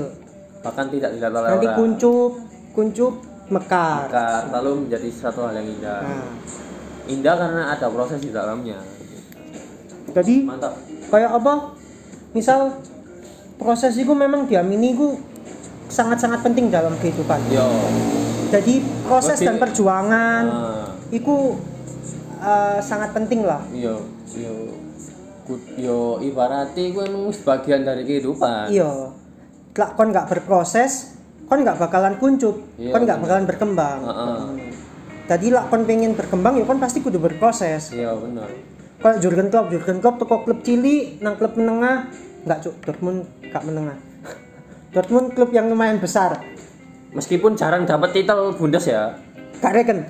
bahkan 0.63 0.87
tidak 0.87 1.11
dilihat 1.11 1.35
oleh 1.35 1.49
Nanti 1.51 1.67
orang. 1.67 1.75
kuncup, 1.75 2.31
kuncup 2.71 3.13
mekar. 3.51 4.07
Mekar, 4.07 4.47
lalu 4.47 4.87
menjadi 4.87 5.11
satu 5.11 5.43
hal 5.43 5.59
yang 5.59 5.67
indah. 5.67 5.99
Nah, 5.99 6.23
indah 7.03 7.35
karena 7.35 7.63
ada 7.67 7.87
proses 7.91 8.23
di 8.23 8.31
dalamnya 8.31 8.79
jadi 10.09 10.35
mantap 10.43 10.73
kayak 11.07 11.31
apa? 11.31 11.53
Misal 12.31 12.81
proses 13.55 13.93
itu 13.93 14.11
memang 14.11 14.43
diamini 14.43 14.91
itu 14.91 15.15
sangat-sangat 15.85 16.41
penting 16.41 16.67
dalam 16.67 16.97
kehidupan. 16.97 17.39
yo 17.47 17.69
Jadi 18.49 18.73
proses 19.01 19.33
Berarti- 19.35 19.47
dan 19.47 19.55
perjuangan 19.57 20.43
ah, 20.45 20.87
itu 21.09 21.57
eh, 22.37 22.79
sangat 22.79 23.09
penting 23.11 23.41
lah. 23.43 23.61
yo 23.71 24.01
yo 24.29 24.53
Ku- 25.43 25.59
yo 25.75 25.99
ibaratnya 26.19 26.87
gue 26.87 27.03
emang 27.03 27.27
sebagian 27.29 27.83
dari 27.83 28.01
kehidupan 28.01 28.71
Iya. 28.71 29.11
Lah 29.73 29.89
kon 29.91 30.07
nggak 30.07 30.29
berproses, 30.29 31.17
kon 31.45 31.59
nggak 31.59 31.75
bakalan 31.77 32.15
kuncup, 32.15 32.61
Iya, 32.75 32.89
kon 32.89 33.03
nggak 33.03 33.19
bakalan 33.19 33.43
berkembang. 33.43 33.99
Heeh. 34.01 34.39
Tadi 35.25 35.47
lah 35.49 35.65
kon 35.65 35.83
pengen 35.83 36.13
berkembang 36.13 36.55
ya 36.55 36.63
kon 36.63 36.77
pasti 36.77 36.99
kudu 36.99 37.17
berproses. 37.17 37.91
iya 37.91 38.13
benar 38.13 38.47
Kayak 39.03 39.19
Jurgen 39.19 39.47
Klopp, 39.49 39.67
Jurgen 39.67 39.99
Klopp 39.99 40.15
toko 40.17 40.35
klub 40.41 40.63
cilik 40.63 41.19
nang 41.19 41.35
klub 41.35 41.53
menengah, 41.53 42.07
nggak 42.41 42.59
cuk 42.61 42.75
Dortmund 42.81 43.19
gak 43.45 43.63
menengah. 43.63 43.97
Dortmund 44.93 45.27
klub 45.31 45.51
yang 45.51 45.67
lumayan 45.67 45.99
besar. 45.99 46.39
meskipun 47.11 47.53
jarang 47.53 47.83
dapat 47.83 48.09
titel 48.11 48.55
Bundes 48.55 48.87
ya 48.87 49.13
Gak 49.55 49.69
reken. 49.71 50.01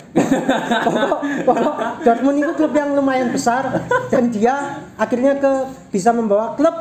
pokok, 0.87 1.19
pokok 1.43 1.75
Dortmund 1.99 2.37
itu 2.39 2.51
klub 2.53 2.71
yang 2.71 2.93
lumayan 2.93 3.27
besar 3.27 3.81
dan 4.07 4.29
dia 4.29 4.55
akhirnya 4.95 5.35
ke 5.35 5.51
bisa 5.89 6.09
membawa 6.09 6.53
klub 6.53 6.71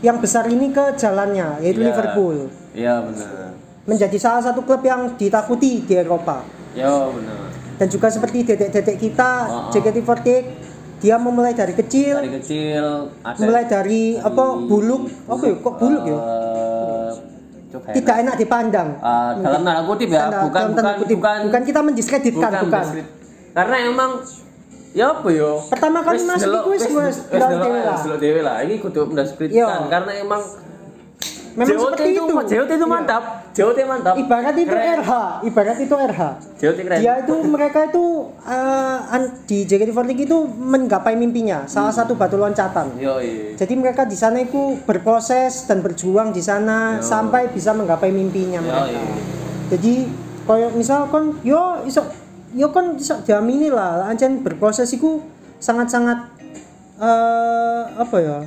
yang 0.00 0.16
besar 0.16 0.46
ini 0.46 0.70
ke 0.70 0.94
jalannya 0.94 1.60
yaitu 1.60 1.82
Iya. 1.82 1.88
Liverpool. 1.88 2.36
iya 2.72 2.94
benar 3.00 3.52
Menjadi 3.84 4.16
salah 4.16 4.40
satu 4.40 4.62
klub 4.62 4.80
yang 4.80 5.12
ditakuti 5.14 5.82
di 5.82 5.94
Eropa. 5.94 6.40
ya 6.72 6.88
benar 7.06 7.52
Dan 7.76 7.86
juga 7.86 8.08
seperti 8.08 8.38
dedek-dedek 8.46 8.96
kita 8.96 9.30
Oh, 9.44 9.68
oh. 9.68 9.70
JKT48 9.70 10.28
dia 10.96 11.16
memulai 11.16 11.52
dari 11.52 11.72
kecil, 11.72 12.16
dari 12.16 12.32
kecil 12.34 12.84
ada 13.20 13.36
mulai 13.38 13.64
dari 13.64 14.16
apa 14.16 14.44
buluk, 14.58 15.02
apa 15.24 15.44
ya 15.44 15.54
kok 15.56 15.74
buluk 15.76 16.02
ya? 16.02 16.18
coba 17.66 17.86
ya. 17.86 17.94
Tidak 17.94 18.16
enak 18.16 18.34
dipandang. 18.36 18.88
Eh, 18.96 19.30
dalam 19.38 19.60
tanda 19.60 19.82
kutip 19.84 20.08
ya 20.08 20.20
Tanda- 20.24 20.42
bukan 20.42 20.62
tanda 20.64 20.72
bukan 20.72 20.94
kutip. 20.98 21.16
bukan 21.18 21.38
bukan 21.46 21.62
kita 21.62 21.80
mendiskreditkan 21.82 22.50
bukan. 22.62 22.82
deskrip- 22.82 23.10
karena 23.52 23.76
emang 23.84 24.10
ya 24.92 25.06
apa 25.12 25.28
yo 25.28 25.50
Pertama 25.66 25.98
kali 26.00 26.20
masuk 26.24 26.48
iku 26.50 26.68
wis 26.70 26.84
wis- 26.86 27.22
delok 27.28 27.48
ae, 27.60 28.40
lah. 28.40 28.56
ini 28.64 28.74
kudu 28.78 29.00
mendiskreditkan 29.06 29.80
karena 29.86 30.12
emang 30.16 30.42
Memang 31.56 31.72
JOT 31.72 31.80
seperti 31.96 32.10
itu. 32.12 32.24
JOT 32.46 32.68
itu 32.68 32.76
Iya. 32.78 32.86
mantap 32.86 33.22
JOT 33.50 33.78
mantap 33.82 34.14
Ibarat 34.14 34.54
itu 34.54 34.68
Keren. 34.68 35.00
RH, 35.00 35.12
ibarat 35.42 35.78
itu 35.80 35.94
RH. 35.96 36.20
JOT 36.54 36.78
keren 36.78 36.98
Dia 37.00 37.12
itu 37.18 37.34
mereka 37.42 37.80
itu 37.84 38.04
an- 39.06 39.32
di 39.42 39.64
JKT48 39.64 39.96
itu 40.22 40.38
menggapai 40.46 41.14
mimpinya, 41.14 41.64
salah 41.64 41.88
satu 41.90 42.12
batu 42.12 42.36
loncatan. 42.36 42.92
yo 42.96 43.16
iya 43.18 43.56
Jadi 43.56 43.72
mereka 43.74 44.04
di 44.04 44.12
sana 44.12 44.36
itu 44.38 44.76
berproses 44.82 45.64
dan 45.64 45.80
berjuang 45.80 46.30
di 46.30 46.40
sana 46.40 47.00
Yo. 47.00 47.02
sampai 47.02 47.48
bisa 47.48 47.72
menggapai 47.72 48.08
mimpinya 48.10 48.60
yo 48.60 48.66
mereka. 48.66 48.92
iya 48.92 49.02
Jadi 49.68 49.94
koyo 50.44 50.68
misal 50.70 51.08
kon 51.08 51.40
yo 51.40 51.58
iso 51.82 52.04
yo 52.52 52.68
kon 52.68 52.94
iso 52.94 53.18
diamini 53.20 53.66
lah 53.66 54.04
ancen 54.04 54.38
berproses 54.38 54.86
iku 54.90 55.24
sangat-sangat 55.56 56.36
eh 56.96 57.82
apa 57.96 58.16
ya? 58.18 58.38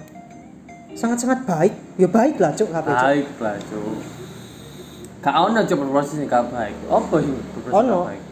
Sangat-sangat 0.99 1.39
baik. 1.43 1.73
Ya 1.95 2.07
baik 2.07 2.35
lah 2.37 2.51
cuk 2.51 2.67
kabeh. 2.67 2.91
Cuk. 2.91 2.99
baik 3.01 3.27
lah 3.39 3.55
cuk 3.61 3.97
Gak 5.19 5.35
ono 5.35 5.59
coba 5.61 5.81
berproses 5.85 6.15
yang 6.15 6.27
gak 6.27 6.47
baik 6.47 6.75
apa 6.87 7.15
sih 7.17 7.27
berproses 7.49 7.73
Ono. 7.73 7.97
gak 7.97 8.07
baik 8.07 8.23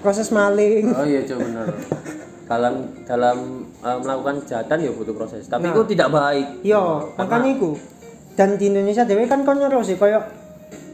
Proses 0.00 0.28
maling. 0.30 0.84
oh 0.88 1.04
iya 1.04 1.20
coba 1.22 1.40
bener 1.42 1.66
dalam 2.50 2.74
dalam 3.04 3.36
eh, 3.78 3.98
melakukan 4.00 4.34
kejahatan 4.40 4.76
ya 4.80 4.90
butuh 4.90 5.12
proses 5.12 5.44
tapi 5.44 5.62
Nah. 5.62 5.72
itu 5.72 5.82
tidak 5.86 6.08
baik 6.10 6.46
Yo, 6.60 7.12
makanya 7.14 7.50
iku. 7.52 7.76
Dan 8.32 8.56
di 8.56 8.64
Indonesia 8.66 9.04
dewe 9.04 9.28
kan 9.28 9.44
kon 9.44 9.60
ngeru 9.60 9.80
sih 9.80 9.94
koyo 9.94 10.24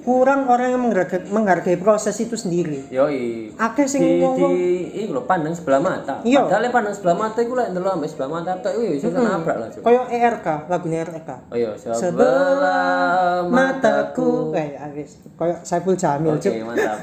kurang 0.06 0.46
orang 0.46 0.70
yang 0.70 0.82
menghargai, 0.86 1.26
menghargai 1.26 1.75
proses 1.82 2.14
itu 2.22 2.38
sendiri. 2.38 2.86
Yoi. 2.94 3.50
Akeh 3.58 3.90
sing 3.90 4.06
di, 4.06 4.14
di 4.14 4.22
ngomong 4.22 4.54
iki 4.54 5.10
lho 5.10 5.26
pandang 5.26 5.50
sebelah 5.50 5.82
mata. 5.82 6.22
Iya. 6.22 6.46
Padahal 6.46 6.70
pandang 6.70 6.94
sebelah 6.94 7.16
mata 7.18 7.42
iku 7.42 7.58
lek 7.58 7.75
ndelok 7.75 7.92
ambek 7.98 8.10
sebelah 8.14 8.30
mata 8.30 8.50
tok 8.62 8.72
iku 8.78 8.82
iso 8.94 9.10
nabrak 9.10 9.56
lah, 9.58 9.68
koyo 9.82 10.06
ERK, 10.06 10.46
lagunya 10.70 11.02
RK. 11.02 11.30
Oh 11.50 11.56
iya, 11.58 11.75
sebelah 11.75 11.98
Sebelah 11.98 13.50
mataku. 13.50 14.54
Eh, 14.54 14.78
habis. 14.78 15.18
Koyo 15.34 15.58
Saiful 15.66 15.98
Jamil, 15.98 16.38
Oke, 16.38 16.54
mantap. 16.62 17.02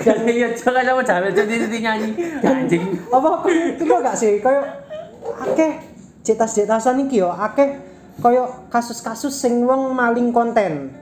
Dan 0.00 0.18
iya, 0.32 0.48
Cuk, 0.56 0.72
kan 0.72 0.82
sama 0.88 1.02
jamil 1.04 1.30
Cuk 1.36 1.44
di 1.44 1.78
nyanyi. 1.84 2.08
Anjing. 2.40 2.82
Apa 3.12 3.26
kok 3.44 3.52
itu 3.52 3.84
gak 3.84 4.16
sih 4.16 4.40
koyo 4.40 4.64
akeh 5.44 5.76
cetas-cetasan 6.24 7.04
iki 7.04 7.20
yo 7.20 7.28
akeh 7.28 7.76
koyo 8.24 8.48
kasus-kasus 8.72 9.36
sing 9.36 9.68
wong 9.68 9.92
maling 9.92 10.32
konten. 10.32 11.01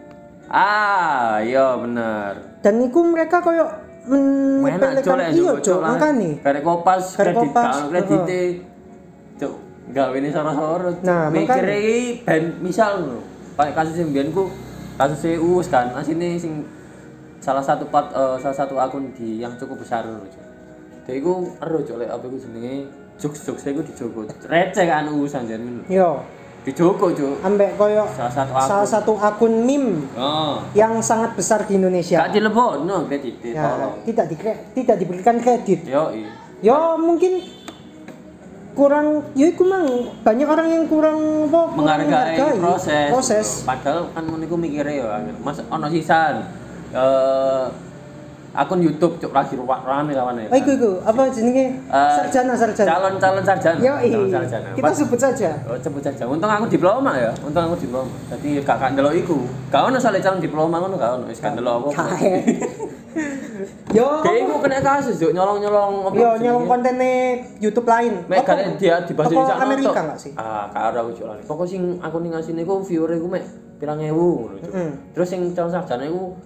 Ah, 0.51 1.39
iya 1.47 1.79
bener. 1.79 2.59
Dan 2.59 2.83
iku 2.83 3.07
mereka 3.07 3.39
koyo 3.39 3.71
menyepelekan 4.11 5.17
lek 5.23 5.39
iya, 5.39 5.55
lah. 5.79 5.95
makane. 5.95 6.31
Karek 6.43 6.63
kopas, 6.67 7.15
kredit 7.15 7.55
kan 7.55 7.87
kredite. 7.87 8.43
Cuk, 9.39 9.55
gawe 9.95 10.15
ini 10.19 10.29
soro-soro. 10.35 10.91
Cuk. 10.99 11.07
Nah, 11.07 11.31
mikir 11.31 11.63
makanya. 11.63 11.77
iki 11.79 12.27
ben 12.27 12.45
misal 12.59 13.07
lho. 13.07 13.23
Kayak 13.55 13.75
kasus 13.79 14.03
mbiyen 14.03 14.35
ku 14.35 14.51
kasus 14.99 15.39
Uus 15.39 15.71
kan, 15.71 15.95
asine 15.95 16.35
sing 16.35 16.67
salah 17.39 17.63
satu 17.63 17.87
part 17.87 18.11
eh, 18.11 18.37
salah 18.43 18.57
satu 18.57 18.75
akun 18.83 19.15
di 19.15 19.39
yang 19.39 19.55
cukup 19.55 19.87
besar 19.87 20.03
lho, 20.03 20.27
Cuk. 20.27 20.45
Dia 21.07 21.15
iku 21.15 21.55
ero 21.63 21.79
Cuk 21.87 21.97
lek 22.03 22.11
apa 22.11 22.27
iku 22.27 22.37
jenenge 22.43 22.91
jokes-jokes 23.23 23.71
iku 23.71 23.87
dijogo. 23.87 24.21
Receh 24.51 24.85
kan 24.89 25.07
Uus 25.15 25.39
anjen 25.39 25.63
ngono. 25.63 25.83
Yo, 26.61 26.67
Dijogo, 26.67 27.09
Cuk. 27.09 27.41
ambek 27.41 27.73
koyo 27.75 28.05
Salah 28.07 28.29
satu 28.31 28.53
akun. 28.53 28.69
salah 28.69 28.85
satu 28.87 29.13
akun 29.17 29.53
meme 29.65 30.05
Oh. 30.13 30.61
yang 30.73 31.01
sangat 31.01 31.33
besar 31.33 31.65
di 31.65 31.75
Indonesia. 31.75 32.21
Gak 32.21 32.37
dilebokno 32.37 33.09
kredit, 33.09 33.41
Ya, 33.43 33.65
tolong. 33.65 34.05
tidak 34.05 34.27
di 34.29 34.37
tidak 34.77 34.97
diberikan 35.01 35.37
kredit. 35.41 35.89
Yo. 35.89 36.13
Ya 36.61 36.77
mungkin 36.95 37.41
kurang 38.71 39.25
ya 39.33 39.49
iku 39.49 39.65
mang 39.65 39.89
banyak 40.21 40.47
orang 40.47 40.69
yang 40.71 40.85
kurang 40.87 41.19
apa 41.49 41.61
kurang 41.75 42.01
menghargai 42.07 42.61
proses. 42.61 43.09
proses. 43.09 43.47
Padahal 43.65 44.13
kan 44.13 44.23
ngono 44.23 44.45
iku 44.45 44.55
mikire 44.55 45.01
ya, 45.01 45.17
Mas 45.41 45.65
ono 45.65 45.89
sisan. 45.89 46.45
Eh 46.93 47.65
akun 48.51 48.83
YouTube 48.83 49.15
cuk 49.23 49.31
lagi 49.31 49.55
rame 49.55 50.11
kawan 50.11 50.35
ya. 50.43 50.49
Oh, 50.51 50.59
iku 50.59 50.71
iku 50.75 50.91
apa 51.07 51.31
jenenge? 51.31 51.79
Eh, 51.87 52.11
sarjana 52.19 52.55
sarjana. 52.59 52.89
Calon 52.91 53.15
calon 53.23 53.45
sarjana. 53.47 53.79
Yo, 53.79 53.95
sarjana. 54.27 54.69
kita 54.75 54.91
sebut 54.91 55.19
saja. 55.23 55.51
Oh, 55.71 55.79
sebut 55.79 56.03
saja. 56.03 56.27
Untung 56.27 56.51
aku 56.51 56.67
diploma 56.67 57.15
ya. 57.15 57.31
Untung 57.47 57.71
aku 57.71 57.79
diploma. 57.79 58.11
Jadi 58.27 58.59
gak 58.67 58.77
gak 58.83 58.91
ndelok 58.99 59.15
iku. 59.15 59.39
Gak 59.71 59.87
ono 59.87 59.97
soalnya 60.03 60.23
calon 60.27 60.43
diploma 60.43 60.83
ngono 60.83 60.95
gak 60.99 61.11
ono. 61.23 61.25
Wis 61.31 61.39
gak 61.39 61.55
ndelok 61.55 61.95
apa. 61.95 62.03
Yo, 63.91 64.23
Kayak 64.23 64.47
iku 64.47 64.55
kena 64.63 64.79
kasus 64.81 65.19
juk 65.19 65.35
nyolong-nyolong 65.35 66.07
apa. 66.07 66.15
yo 66.15 66.29
nyolong 66.39 66.65
kontennya 66.71 67.43
YouTube 67.59 67.85
lain. 67.85 68.23
Mek 68.31 68.47
kalian 68.47 68.79
dia 68.79 69.03
di 69.03 69.13
bahasa 69.19 69.35
Apa 69.35 69.43
Indonesia 69.43 69.67
Amerika 69.67 70.01
enggak 70.07 70.19
sih? 70.23 70.33
Ah, 70.39 70.71
karo 70.71 70.99
aku 71.05 71.11
jualan. 71.19 71.43
Pokok 71.45 71.67
sing 71.67 71.99
aku 71.99 72.17
ning 72.23 72.33
ngasih 72.33 72.55
niku 72.55 72.81
viewer 72.87 73.11
iku 73.11 73.27
mek 73.27 73.43
pirang 73.83 73.99
ewu 73.99 74.47
ngono. 74.47 74.57
Terus 75.13 75.27
sing 75.27 75.43
calon 75.53 75.75
sarjana 75.75 76.07
iku 76.07 76.39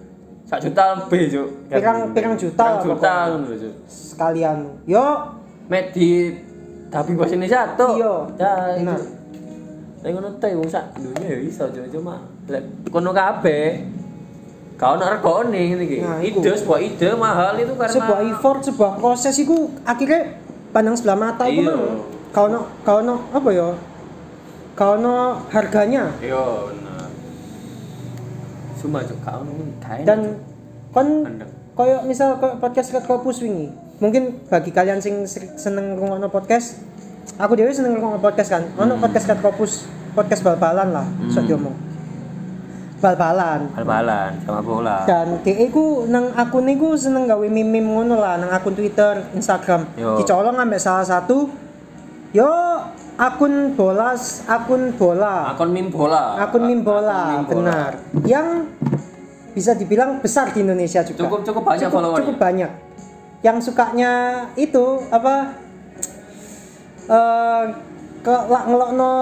sak 0.45 0.59
juta 0.61 0.83
lebih, 0.95 1.21
Cuk. 1.27 1.47
Pirang- 1.67 2.13
pirang 2.13 2.35
juta 2.35 2.63
Pirang 2.71 2.83
juta 2.85 3.13
ngono 3.27 3.45
lho. 3.49 3.69
Sekalian. 3.85 4.57
Yo, 4.85 5.05
Mek 5.65 5.91
di 5.91 6.29
tapi 6.87 7.17
bahasa 7.17 7.33
Indonesia 7.33 7.73
tuh. 7.73 7.97
Iya, 7.97 8.13
Ya, 8.37 8.53
benar. 8.77 9.01
Nek 9.99 10.09
ngono 10.13 10.29
teh 10.37 10.53
wong 10.53 10.69
sak 10.69 10.85
dunya 10.95 11.25
ya 11.25 11.37
iso 11.41 11.65
Cuk. 11.65 11.89
cuma 11.91 12.21
lek 12.45 12.61
kono 12.87 13.09
kabeh 13.09 13.89
Kau 14.75 14.99
nak 14.99 15.07
regone 15.15 15.55
ngene 15.71 15.83
iki. 15.83 16.03
Nah, 16.03 16.19
ide 16.19 16.51
sebuah 16.51 16.83
ide 16.83 17.15
mahal 17.15 17.55
itu 17.55 17.71
karena 17.73 17.95
sebuah 17.95 18.19
effort, 18.27 18.59
sebuah 18.61 18.99
proses 18.99 19.31
itu 19.33 19.71
akhirnya 19.81 20.35
pandang 20.69 20.99
sebelah 20.99 21.15
mata 21.15 21.47
itu 21.47 21.63
mang. 21.63 22.03
Kau 22.29 22.51
no, 22.51 22.67
kau 22.83 22.99
no 22.99 23.23
apa 23.31 23.49
ya? 23.49 23.71
Kau 24.75 24.99
no 24.99 25.39
harganya 25.47 26.11
Iya. 26.19 26.43
Cuma 28.79 28.99
cuk 29.03 29.19
kau 29.23 29.41
kain. 29.81 30.03
dan 30.03 30.19
kon 30.91 31.27
koyo 31.75 32.03
misal 32.07 32.39
koyo 32.39 32.55
podcast 32.59 32.91
ket 32.91 33.03
kopus 33.03 33.43
wingi. 33.43 33.71
Mungkin 33.99 34.47
bagi 34.51 34.75
kalian 34.75 34.99
sing 34.99 35.23
seneng 35.55 35.95
ngrungokno 35.95 36.27
podcast, 36.27 36.83
aku 37.39 37.55
dhewe 37.55 37.71
seneng 37.71 37.95
ngrungokno 37.95 38.19
podcast 38.19 38.49
kan. 38.51 38.63
Ono 38.75 38.99
podcast 38.99 39.25
ket 39.27 39.39
kopus, 39.39 39.87
podcast 40.11 40.43
bal-balan 40.43 40.91
lah, 40.91 41.07
sok 41.31 41.47
diomong. 41.47 41.75
Bal-balan. 42.95 43.69
bal-balan 43.75 44.31
sama 44.47 44.61
bola. 44.65 45.03
Dan 45.05 45.43
DE 45.43 45.67
ku 45.69 46.07
nang 46.09 46.31
akun 46.33 46.65
iku 46.71 46.95
seneng 46.95 47.27
gawe 47.27 47.43
meme-meme 47.43 47.85
ngono 47.85 48.17
lah 48.17 48.39
nang 48.39 48.49
akun 48.49 48.73
Twitter, 48.73 49.29
Instagram. 49.35 49.85
Yo. 49.99 50.17
Dicolong 50.17 50.57
ambek 50.57 50.79
salah 50.79 51.05
satu 51.05 51.51
yo 52.31 52.49
akun 53.15 53.73
bolas, 53.75 54.43
akun 54.45 54.91
bola. 54.95 55.55
Akun 55.55 55.69
meme 55.71 55.91
bola. 55.91 56.35
Akun 56.39 56.63
meme 56.67 56.83
bola, 56.83 57.19
Akun 57.19 57.31
meme 57.31 57.45
bola. 57.47 57.51
benar. 57.51 57.91
Yang 58.27 58.47
bisa 59.55 59.71
dibilang 59.71 60.19
besar 60.19 60.51
di 60.51 60.63
Indonesia 60.63 60.99
juga. 61.03 61.23
Cukup 61.23 61.41
cukup 61.47 61.63
banyak 61.63 61.87
cukup, 61.87 61.95
followernya. 61.95 62.19
cukup 62.23 62.35
banyak. 62.37 62.71
Yang 63.39 63.57
sukanya 63.71 64.11
itu 64.59 64.85
apa? 65.09 65.55
Eh 67.05 67.63
ke 68.25 68.33
lak 68.49 68.65
ngelokno 68.65 69.13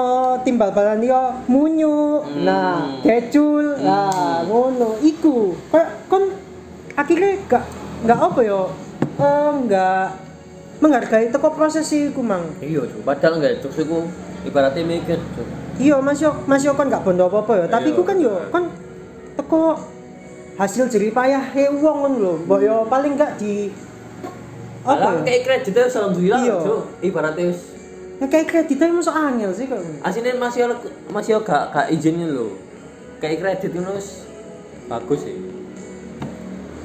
timbal 0.47 0.71
balan 0.71 1.03
dia 1.03 1.35
munyu. 1.45 2.23
Hmm. 2.23 2.47
Nah, 2.47 3.03
decul. 3.03 3.75
Nah, 3.83 4.47
ngono 4.47 4.95
iku. 5.03 5.53
Kayak 5.69 5.89
kon 6.07 6.31
akhirnya 6.95 7.35
gak 7.51 7.63
gak 8.07 8.19
apa 8.31 8.39
ya? 8.41 8.61
Eh 9.19 9.49
enggak 9.59 10.07
menghargai 10.79 11.29
teko 11.29 11.49
proses 11.51 11.85
iku 11.89 12.21
mang. 12.21 12.45
Iya. 12.57 12.85
Padahal 13.01 13.37
enggak 13.37 13.59
terus 13.59 13.77
iku 13.77 14.07
ibaratnya 14.43 14.83
mikir. 14.83 15.19
Iya, 15.73 15.97
Mas 15.97 16.17
yo 16.17 16.33
Mas 16.45 16.61
yo 16.61 16.73
kon 16.73 16.87
gak 16.87 17.01
bondo 17.01 17.25
apa-apa 17.25 17.53
ya. 17.59 17.65
Tapi 17.67 17.89
Iya, 17.89 17.97
ku 17.97 18.03
kan 18.03 18.17
yo 18.17 18.33
kon 18.49 18.69
teko 19.33 19.77
hasil 20.53 20.85
jerih 20.85 21.09
payah 21.09 21.41
he 21.51 21.65
wong 21.67 21.97
ngono 22.03 22.17
lho. 22.17 22.33
Mbok 22.43 22.59
yo 22.59 22.75
paling 22.85 23.13
gak 23.13 23.37
di 23.37 23.73
apa 24.83 24.99
Alah 24.99 25.11
ya? 25.15 25.23
kayak 25.23 25.41
kreditnya 25.43 25.83
alhamdulillah, 25.87 26.39
Iya. 26.43 26.57
Ibaratnya 27.01 27.43
wis 27.47 27.59
Ya 28.19 28.25
kayak 28.27 28.47
kreditnya 28.47 28.91
masuk 28.91 29.11
angel 29.11 29.51
sih 29.51 29.65
kok. 29.65 29.79
asine 30.01 30.35
masih 30.35 30.67
masih 31.07 31.39
gak 31.39 31.71
gak 31.71 31.87
izinnya 31.89 32.27
lho. 32.27 32.51
Kayak 33.17 33.39
kredit 33.41 33.71
wis 33.89 34.27
bagus 34.85 35.23
sih. 35.23 35.39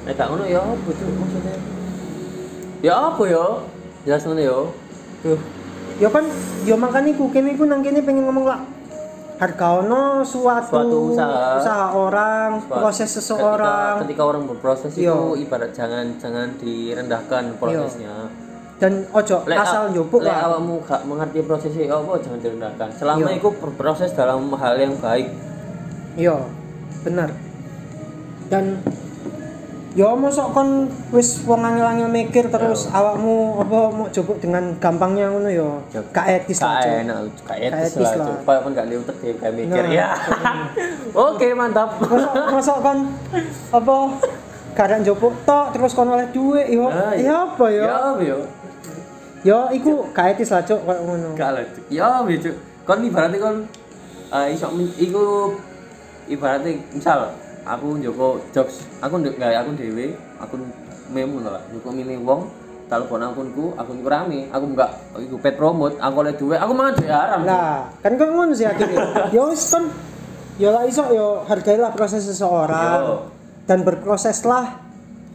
Nek 0.07 0.15
gak 0.15 0.31
ngono 0.31 0.47
ya 0.47 0.63
apa, 0.63 0.89
Cuk? 0.89 1.11
Maksudnya 1.13 1.55
Ya 2.79 2.95
apa 2.95 3.23
ya? 3.27 3.47
Jelas 4.09 4.25
ngono 4.25 4.41
ya. 4.41 4.57
Tuh. 5.21 5.41
Ya 5.99 6.09
kan 6.09 6.25
yo 6.65 6.75
makane 6.75 7.13
ku 7.13 7.29
kene 7.29 7.53
ku 7.53 7.63
nang 7.63 7.85
kene 7.85 8.01
pengen 8.01 8.25
ngomong 8.25 8.47
lah 8.47 8.61
harga 9.37 9.83
ono 9.83 10.25
suatu, 10.25 10.73
Suatu 10.73 10.99
usaha. 11.13 11.93
orang, 11.93 12.59
Suatu- 12.59 12.75
proses 12.75 13.07
seseorang 13.13 14.01
ketika, 14.01 14.03
ketika 14.03 14.23
orang 14.25 14.43
berproses 14.47 14.93
Iya. 14.95 15.15
itu 15.15 15.19
ibarat 15.39 15.71
jangan 15.71 16.17
jangan 16.17 16.59
direndahkan 16.59 17.55
prosesnya 17.55 18.27
dan 18.77 19.07
ojo 19.09 19.43
Lek 19.45 19.55
asal 19.57 19.91
njupuk 19.91 20.23
lek 20.23 20.31
lah. 20.33 20.43
awakmu 20.49 20.83
gak 20.83 21.03
mengerti 21.05 21.39
prosesnya 21.43 21.87
apa 21.89 22.19
jangan 22.19 22.41
direndahkan 22.41 22.89
selama 22.91 23.29
itu 23.29 23.49
berproses 23.53 24.11
dalam 24.13 24.49
hal 24.51 24.75
yang 24.75 24.95
baik 24.97 25.29
Iya, 26.17 26.35
bener. 27.05 27.31
Dan 28.49 28.83
yo 29.95 30.13
mosok 30.13 30.53
kon 30.53 30.69
wis 31.11 31.41
wong 31.43 31.61
angel-angel 31.61 32.07
mikir 32.07 32.45
terus 32.47 32.87
Iya. 32.87 32.93
awakmu 32.95 33.35
apa 33.59 33.79
mau 33.89 34.07
coba 34.07 34.33
dengan 34.37 34.65
gampangnya 34.77 35.27
ngono 35.29 35.49
yo. 35.49 35.81
Ya, 35.89 36.05
Gak 36.07 36.27
etis 36.29 36.61
lah. 36.61 36.79
gak 36.79 36.93
enak 37.03 37.17
gak 37.41 37.57
Gak 37.59 37.59
etis 37.89 38.11
lah. 38.13 38.37
Kayak 38.39 38.61
kan 38.61 38.71
gak 38.75 38.87
liutet 38.87 39.17
ya 39.19 39.33
kayak 39.35 39.55
mikir 39.55 39.83
Nah, 39.83 39.91
ya 39.91 40.09
oke 41.27 41.47
mantap 41.53 41.97
Mosok 41.99 42.33
mosok 42.53 42.77
kon 42.79 42.99
apa 43.71 43.95
karek 44.73 44.99
njupuk 45.03 45.35
tok 45.43 45.73
terus 45.73 45.93
kon 45.93 46.09
oleh 46.09 46.29
duit 46.29 46.69
yo. 46.69 46.87
Ah, 46.87 47.13
Ya 47.13 47.49
apa 47.49 47.65
yo? 47.69 47.83
ya 47.83 47.97
apa 48.13 48.23
ya 48.23 48.37
Yo 49.41 49.59
iku 49.71 49.93
gak 50.11 50.35
etis 50.35 50.51
lah 50.51 50.63
cuk 50.63 50.85
koyo 50.85 51.01
ngono. 51.01 51.33
gak 51.33 51.51
lah 51.51 51.65
Cuk. 51.65 51.85
ya 51.89 52.23
ya 52.23 52.37
Cuk. 52.39 52.57
kon 52.85 53.01
ibaratnya 53.01 53.39
kon 53.39 53.57
eh, 54.29 54.47
iso 54.53 54.69
iku 54.97 55.57
ibaratnya 56.27 56.77
misal 56.91 57.33
aku 57.69 58.01
njoko 58.01 58.41
jokes 58.51 58.89
aku 59.05 59.15
ndek 59.21 59.37
gawe 59.37 59.55
akun 59.61 59.77
dhewe 59.77 60.17
akun 60.41 60.61
meme 61.13 61.29
ngono 61.37 61.49
lah 61.53 61.63
njoko 61.69 61.89
milih 61.93 62.17
wong 62.25 62.43
telepon 62.89 63.21
akunku 63.21 63.77
akunku 63.77 64.09
rame 64.09 64.49
aku 64.49 64.65
enggak 64.73 64.91
iku 65.21 65.37
pet 65.37 65.55
promote 65.61 66.01
aku 66.01 66.15
oleh 66.25 66.33
duit 66.33 66.57
aku 66.57 66.73
mangan 66.73 66.93
duit 66.97 67.13
haram. 67.13 67.41
Lah, 67.45 67.85
kan 68.01 68.17
kok 68.17 68.29
ngono 68.33 68.53
sih 68.57 68.65
akhirnya. 68.65 69.05
Yo 69.37 69.53
wis 69.53 69.61
kon 69.69 69.93
yo 70.59 70.73
lah 70.73 70.89
iso 70.89 71.05
yo 71.13 71.45
hargailah 71.47 71.93
proses 71.95 72.25
seseorang 72.25 72.99
Yo. 73.05 73.15
dan 73.69 73.85
berproseslah 73.85 74.81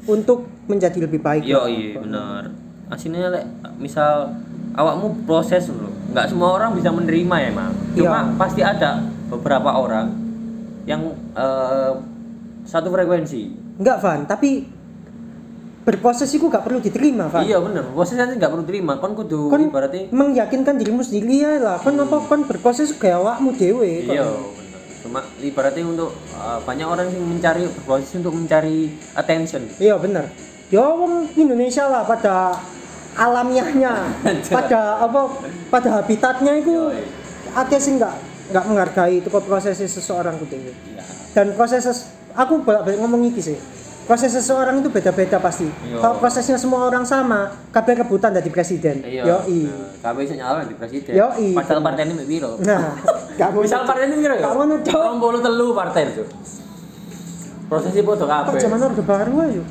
untuk 0.09 0.49
menjadi 0.65 1.05
lebih 1.05 1.21
baik. 1.21 1.45
Yo 1.45 1.69
iya 1.69 2.01
bener. 2.01 2.49
Aslinya 2.89 3.29
lek 3.29 3.45
misal 3.77 4.33
awakmu 4.73 5.21
proses 5.29 5.69
dulu. 5.69 5.93
Nggak 6.09 6.33
semua 6.33 6.57
orang 6.57 6.73
bisa 6.73 6.89
menerima 6.89 7.35
ya 7.37 7.47
emang. 7.53 7.71
Cuma 7.93 8.19
Iya. 8.25 8.35
pasti 8.35 8.61
ada 8.65 8.91
beberapa 9.29 9.69
orang 9.77 10.09
yang 10.89 11.05
eh, 11.37 11.91
satu 12.63 12.88
frekuensi. 12.89 13.41
Enggak, 13.78 13.97
Van, 13.99 14.23
tapi 14.23 14.63
berproses 15.84 16.32
itu 16.32 16.47
gak 16.47 16.63
perlu 16.63 16.80
diterima, 16.80 17.28
Van. 17.28 17.43
Iya 17.43 17.60
bener. 17.60 17.84
Proses 17.91 18.15
nanti 18.15 18.39
nggak 18.39 18.52
perlu 18.52 18.63
terima. 18.63 18.95
Kon 18.97 19.13
kudu 19.13 19.52
Kon 19.52 19.67
ibaratnya. 19.67 20.08
meyakinkan 20.10 20.80
dirimu 20.80 21.04
sendiri 21.04 21.43
ya 21.43 21.52
lah. 21.60 21.78
Kon 21.78 21.99
apa 21.99 22.23
kon 22.23 22.47
berproses 22.47 22.95
kayak 22.95 23.19
awakmu 23.19 23.52
dhewe. 23.52 24.08
kon. 24.08 24.15
Iya 24.15 24.23
bener. 24.23 24.80
Cuma 25.04 25.19
ibaratnya 25.38 25.84
untuk 25.84 26.15
eh, 26.32 26.60
banyak 26.63 26.88
orang 26.88 27.08
yang 27.12 27.26
mencari 27.28 27.67
berproses 27.67 28.15
untuk 28.15 28.32
mencari 28.32 28.95
attention. 29.13 29.67
Iya, 29.76 29.99
bener. 29.99 30.32
Ya 30.71 30.88
wong 30.88 31.28
Indonesia 31.36 31.86
lah 31.86 32.08
pada 32.08 32.56
alamiahnya, 33.13 33.93
pada 34.58 35.04
apa 35.04 35.21
pada 35.69 36.02
habitatnya 36.02 36.58
itu 36.58 36.73
Yoi. 36.89 37.06
akeh 37.54 37.78
sih 37.78 37.93
nggak 37.93 38.15
nggak 38.49 38.65
menghargai 38.65 39.21
itu 39.21 39.28
kok 39.28 39.43
proses 39.43 39.78
seseorang 39.78 40.39
dhewe. 40.39 40.71
Iya. 40.71 41.04
Dan 41.36 41.54
proses 41.54 41.84
ses- 41.84 42.08
aku 42.33 42.61
bolak-balik 42.61 42.99
ngomong 43.01 43.21
iki 43.29 43.41
sih. 43.41 43.57
Proses 44.03 44.35
seseorang 44.35 44.83
itu 44.83 44.91
beda-beda 44.91 45.39
pasti. 45.39 45.63
Iya. 45.63 46.03
Kalau 46.03 46.19
prosesnya 46.19 46.59
semua 46.59 46.91
orang 46.91 47.07
sama, 47.07 47.55
kabeh 47.71 48.03
rebutan 48.03 48.35
dari 48.35 48.51
presiden. 48.51 48.99
Iya. 48.99 49.23
Yoi. 49.23 49.63
Nah, 49.63 49.95
Kabeh 50.03 50.27
iso 50.27 50.35
nyalon 50.35 50.67
di 50.67 50.75
presiden. 50.75 51.15
Yoi. 51.15 51.55
Padahal 51.55 51.79
partai 51.79 52.11
ini 52.11 52.27
piro? 52.27 52.59
Nah, 52.67 52.99
gak 53.39 53.49
mau 53.55 53.63
Misal 53.63 53.87
partai 53.87 54.11
ini 54.11 54.19
piro 54.19 54.35
ya? 54.35 54.51
Ngono, 54.51 54.75
Cok. 54.83 54.99
Rong 55.07 55.19
puluh 55.23 55.39
telu 55.39 55.67
partai 55.71 56.11
itu. 56.11 56.23
Prosesnya 57.71 58.03
foto 58.03 58.27
kok 58.27 58.43
kabeh. 58.43 58.59
zaman 58.59 58.79
orde 58.83 59.03
baru 59.07 59.33
ayo. 59.47 59.63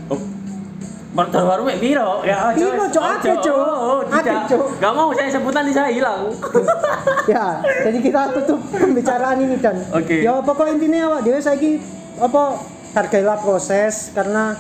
Partai 1.13 1.41
baru 1.45 1.63
mek 1.69 1.77
piro? 1.77 2.25
Ya, 2.25 2.57
Piro, 2.57 2.85
Cok. 2.89 3.05
Ojo. 3.05 3.33
Cok. 3.37 3.57
Oh, 3.61 4.01
Akeh, 4.09 4.33
tidak. 4.33 4.49
Cok. 4.49 4.67
Gak 4.81 4.93
mau 4.97 5.09
saya 5.13 5.29
sebutan 5.29 5.63
di 5.69 5.77
saya 5.77 5.93
hilang. 5.93 6.33
ya, 7.37 7.61
jadi 7.85 7.99
kita 8.01 8.33
tutup 8.33 8.65
pembicaraan 8.73 9.37
ini 9.45 9.61
dan 9.61 9.77
Oke. 9.93 10.25
ya 10.25 10.41
pokok 10.41 10.73
intinya 10.73 11.13
awak 11.13 11.21
dhewe 11.29 11.37
saiki 11.37 12.01
apa 12.23 12.63
hargailah 12.95 13.43
proses 13.43 14.15
karena 14.15 14.55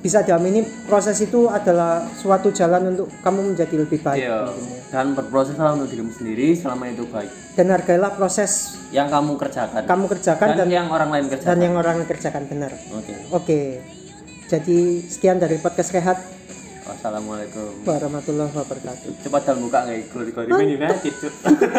bisa 0.00 0.24
diamini 0.24 0.64
proses 0.88 1.20
itu 1.20 1.44
adalah 1.52 2.08
suatu 2.16 2.48
jalan 2.48 2.96
untuk 2.96 3.12
kamu 3.20 3.52
menjadi 3.52 3.84
lebih 3.84 4.00
baik 4.00 4.24
iya. 4.24 4.48
dan 4.88 5.12
berproseslah 5.12 5.76
untuk 5.76 5.92
dirimu 5.92 6.08
sendiri 6.08 6.56
selama 6.56 6.88
itu 6.88 7.04
baik 7.04 7.28
dan 7.52 7.68
hargailah 7.68 8.16
proses 8.16 8.80
yang 8.96 9.12
kamu 9.12 9.36
kerjakan 9.36 9.84
kamu 9.84 10.04
kerjakan 10.08 10.48
dan, 10.56 10.58
dan 10.64 10.68
yang 10.72 10.86
orang 10.88 11.12
lain 11.12 11.26
kerjakan 11.28 11.52
dan 11.52 11.58
yang 11.60 11.74
orang 11.76 11.94
lain 12.00 12.08
kerjakan 12.08 12.42
benar 12.48 12.72
oke 12.72 13.04
okay. 13.04 13.16
oke 13.28 13.44
okay. 13.44 13.66
jadi 14.48 14.80
sekian 15.04 15.36
dari 15.36 15.60
podcast 15.60 15.92
sehat 15.92 16.18
Wassalamualaikum 16.90 17.86
warahmatullahi 17.86 18.50
wabarakatuh. 18.50 19.22
Cepat 19.22 19.42
dan 19.46 19.62
buka 19.62 19.78
nggak 19.86 19.94
ya? 19.94 20.04
Glory 20.10 20.30
Glory 20.34 20.50
Man 20.50 20.66
United. 20.74 20.90
Ya, 20.90 21.06
gitu. 21.06 21.28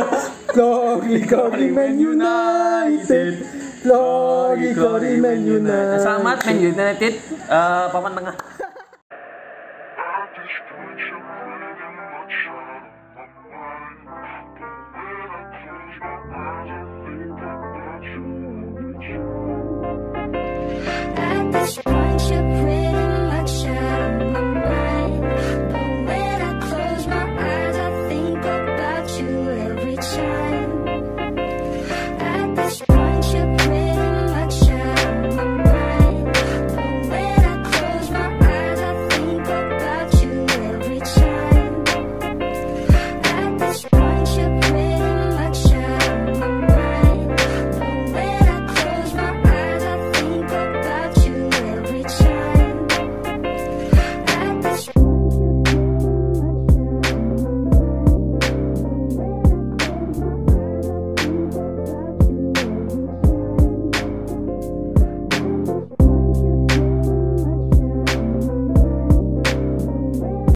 glory 0.56 1.18
Glory 1.28 1.68
Man 1.68 1.94
nah, 2.00 2.88
United. 2.88 3.34
Gitu. 3.44 3.71
Glory, 3.82 4.78
glory 4.78 5.18
Man 5.18 5.42
United. 5.42 6.06
Selamat 6.06 6.38
Man 6.46 6.58
United 6.62 7.14
uh, 7.50 7.90
papan 7.90 8.14
tengah. 8.14 8.36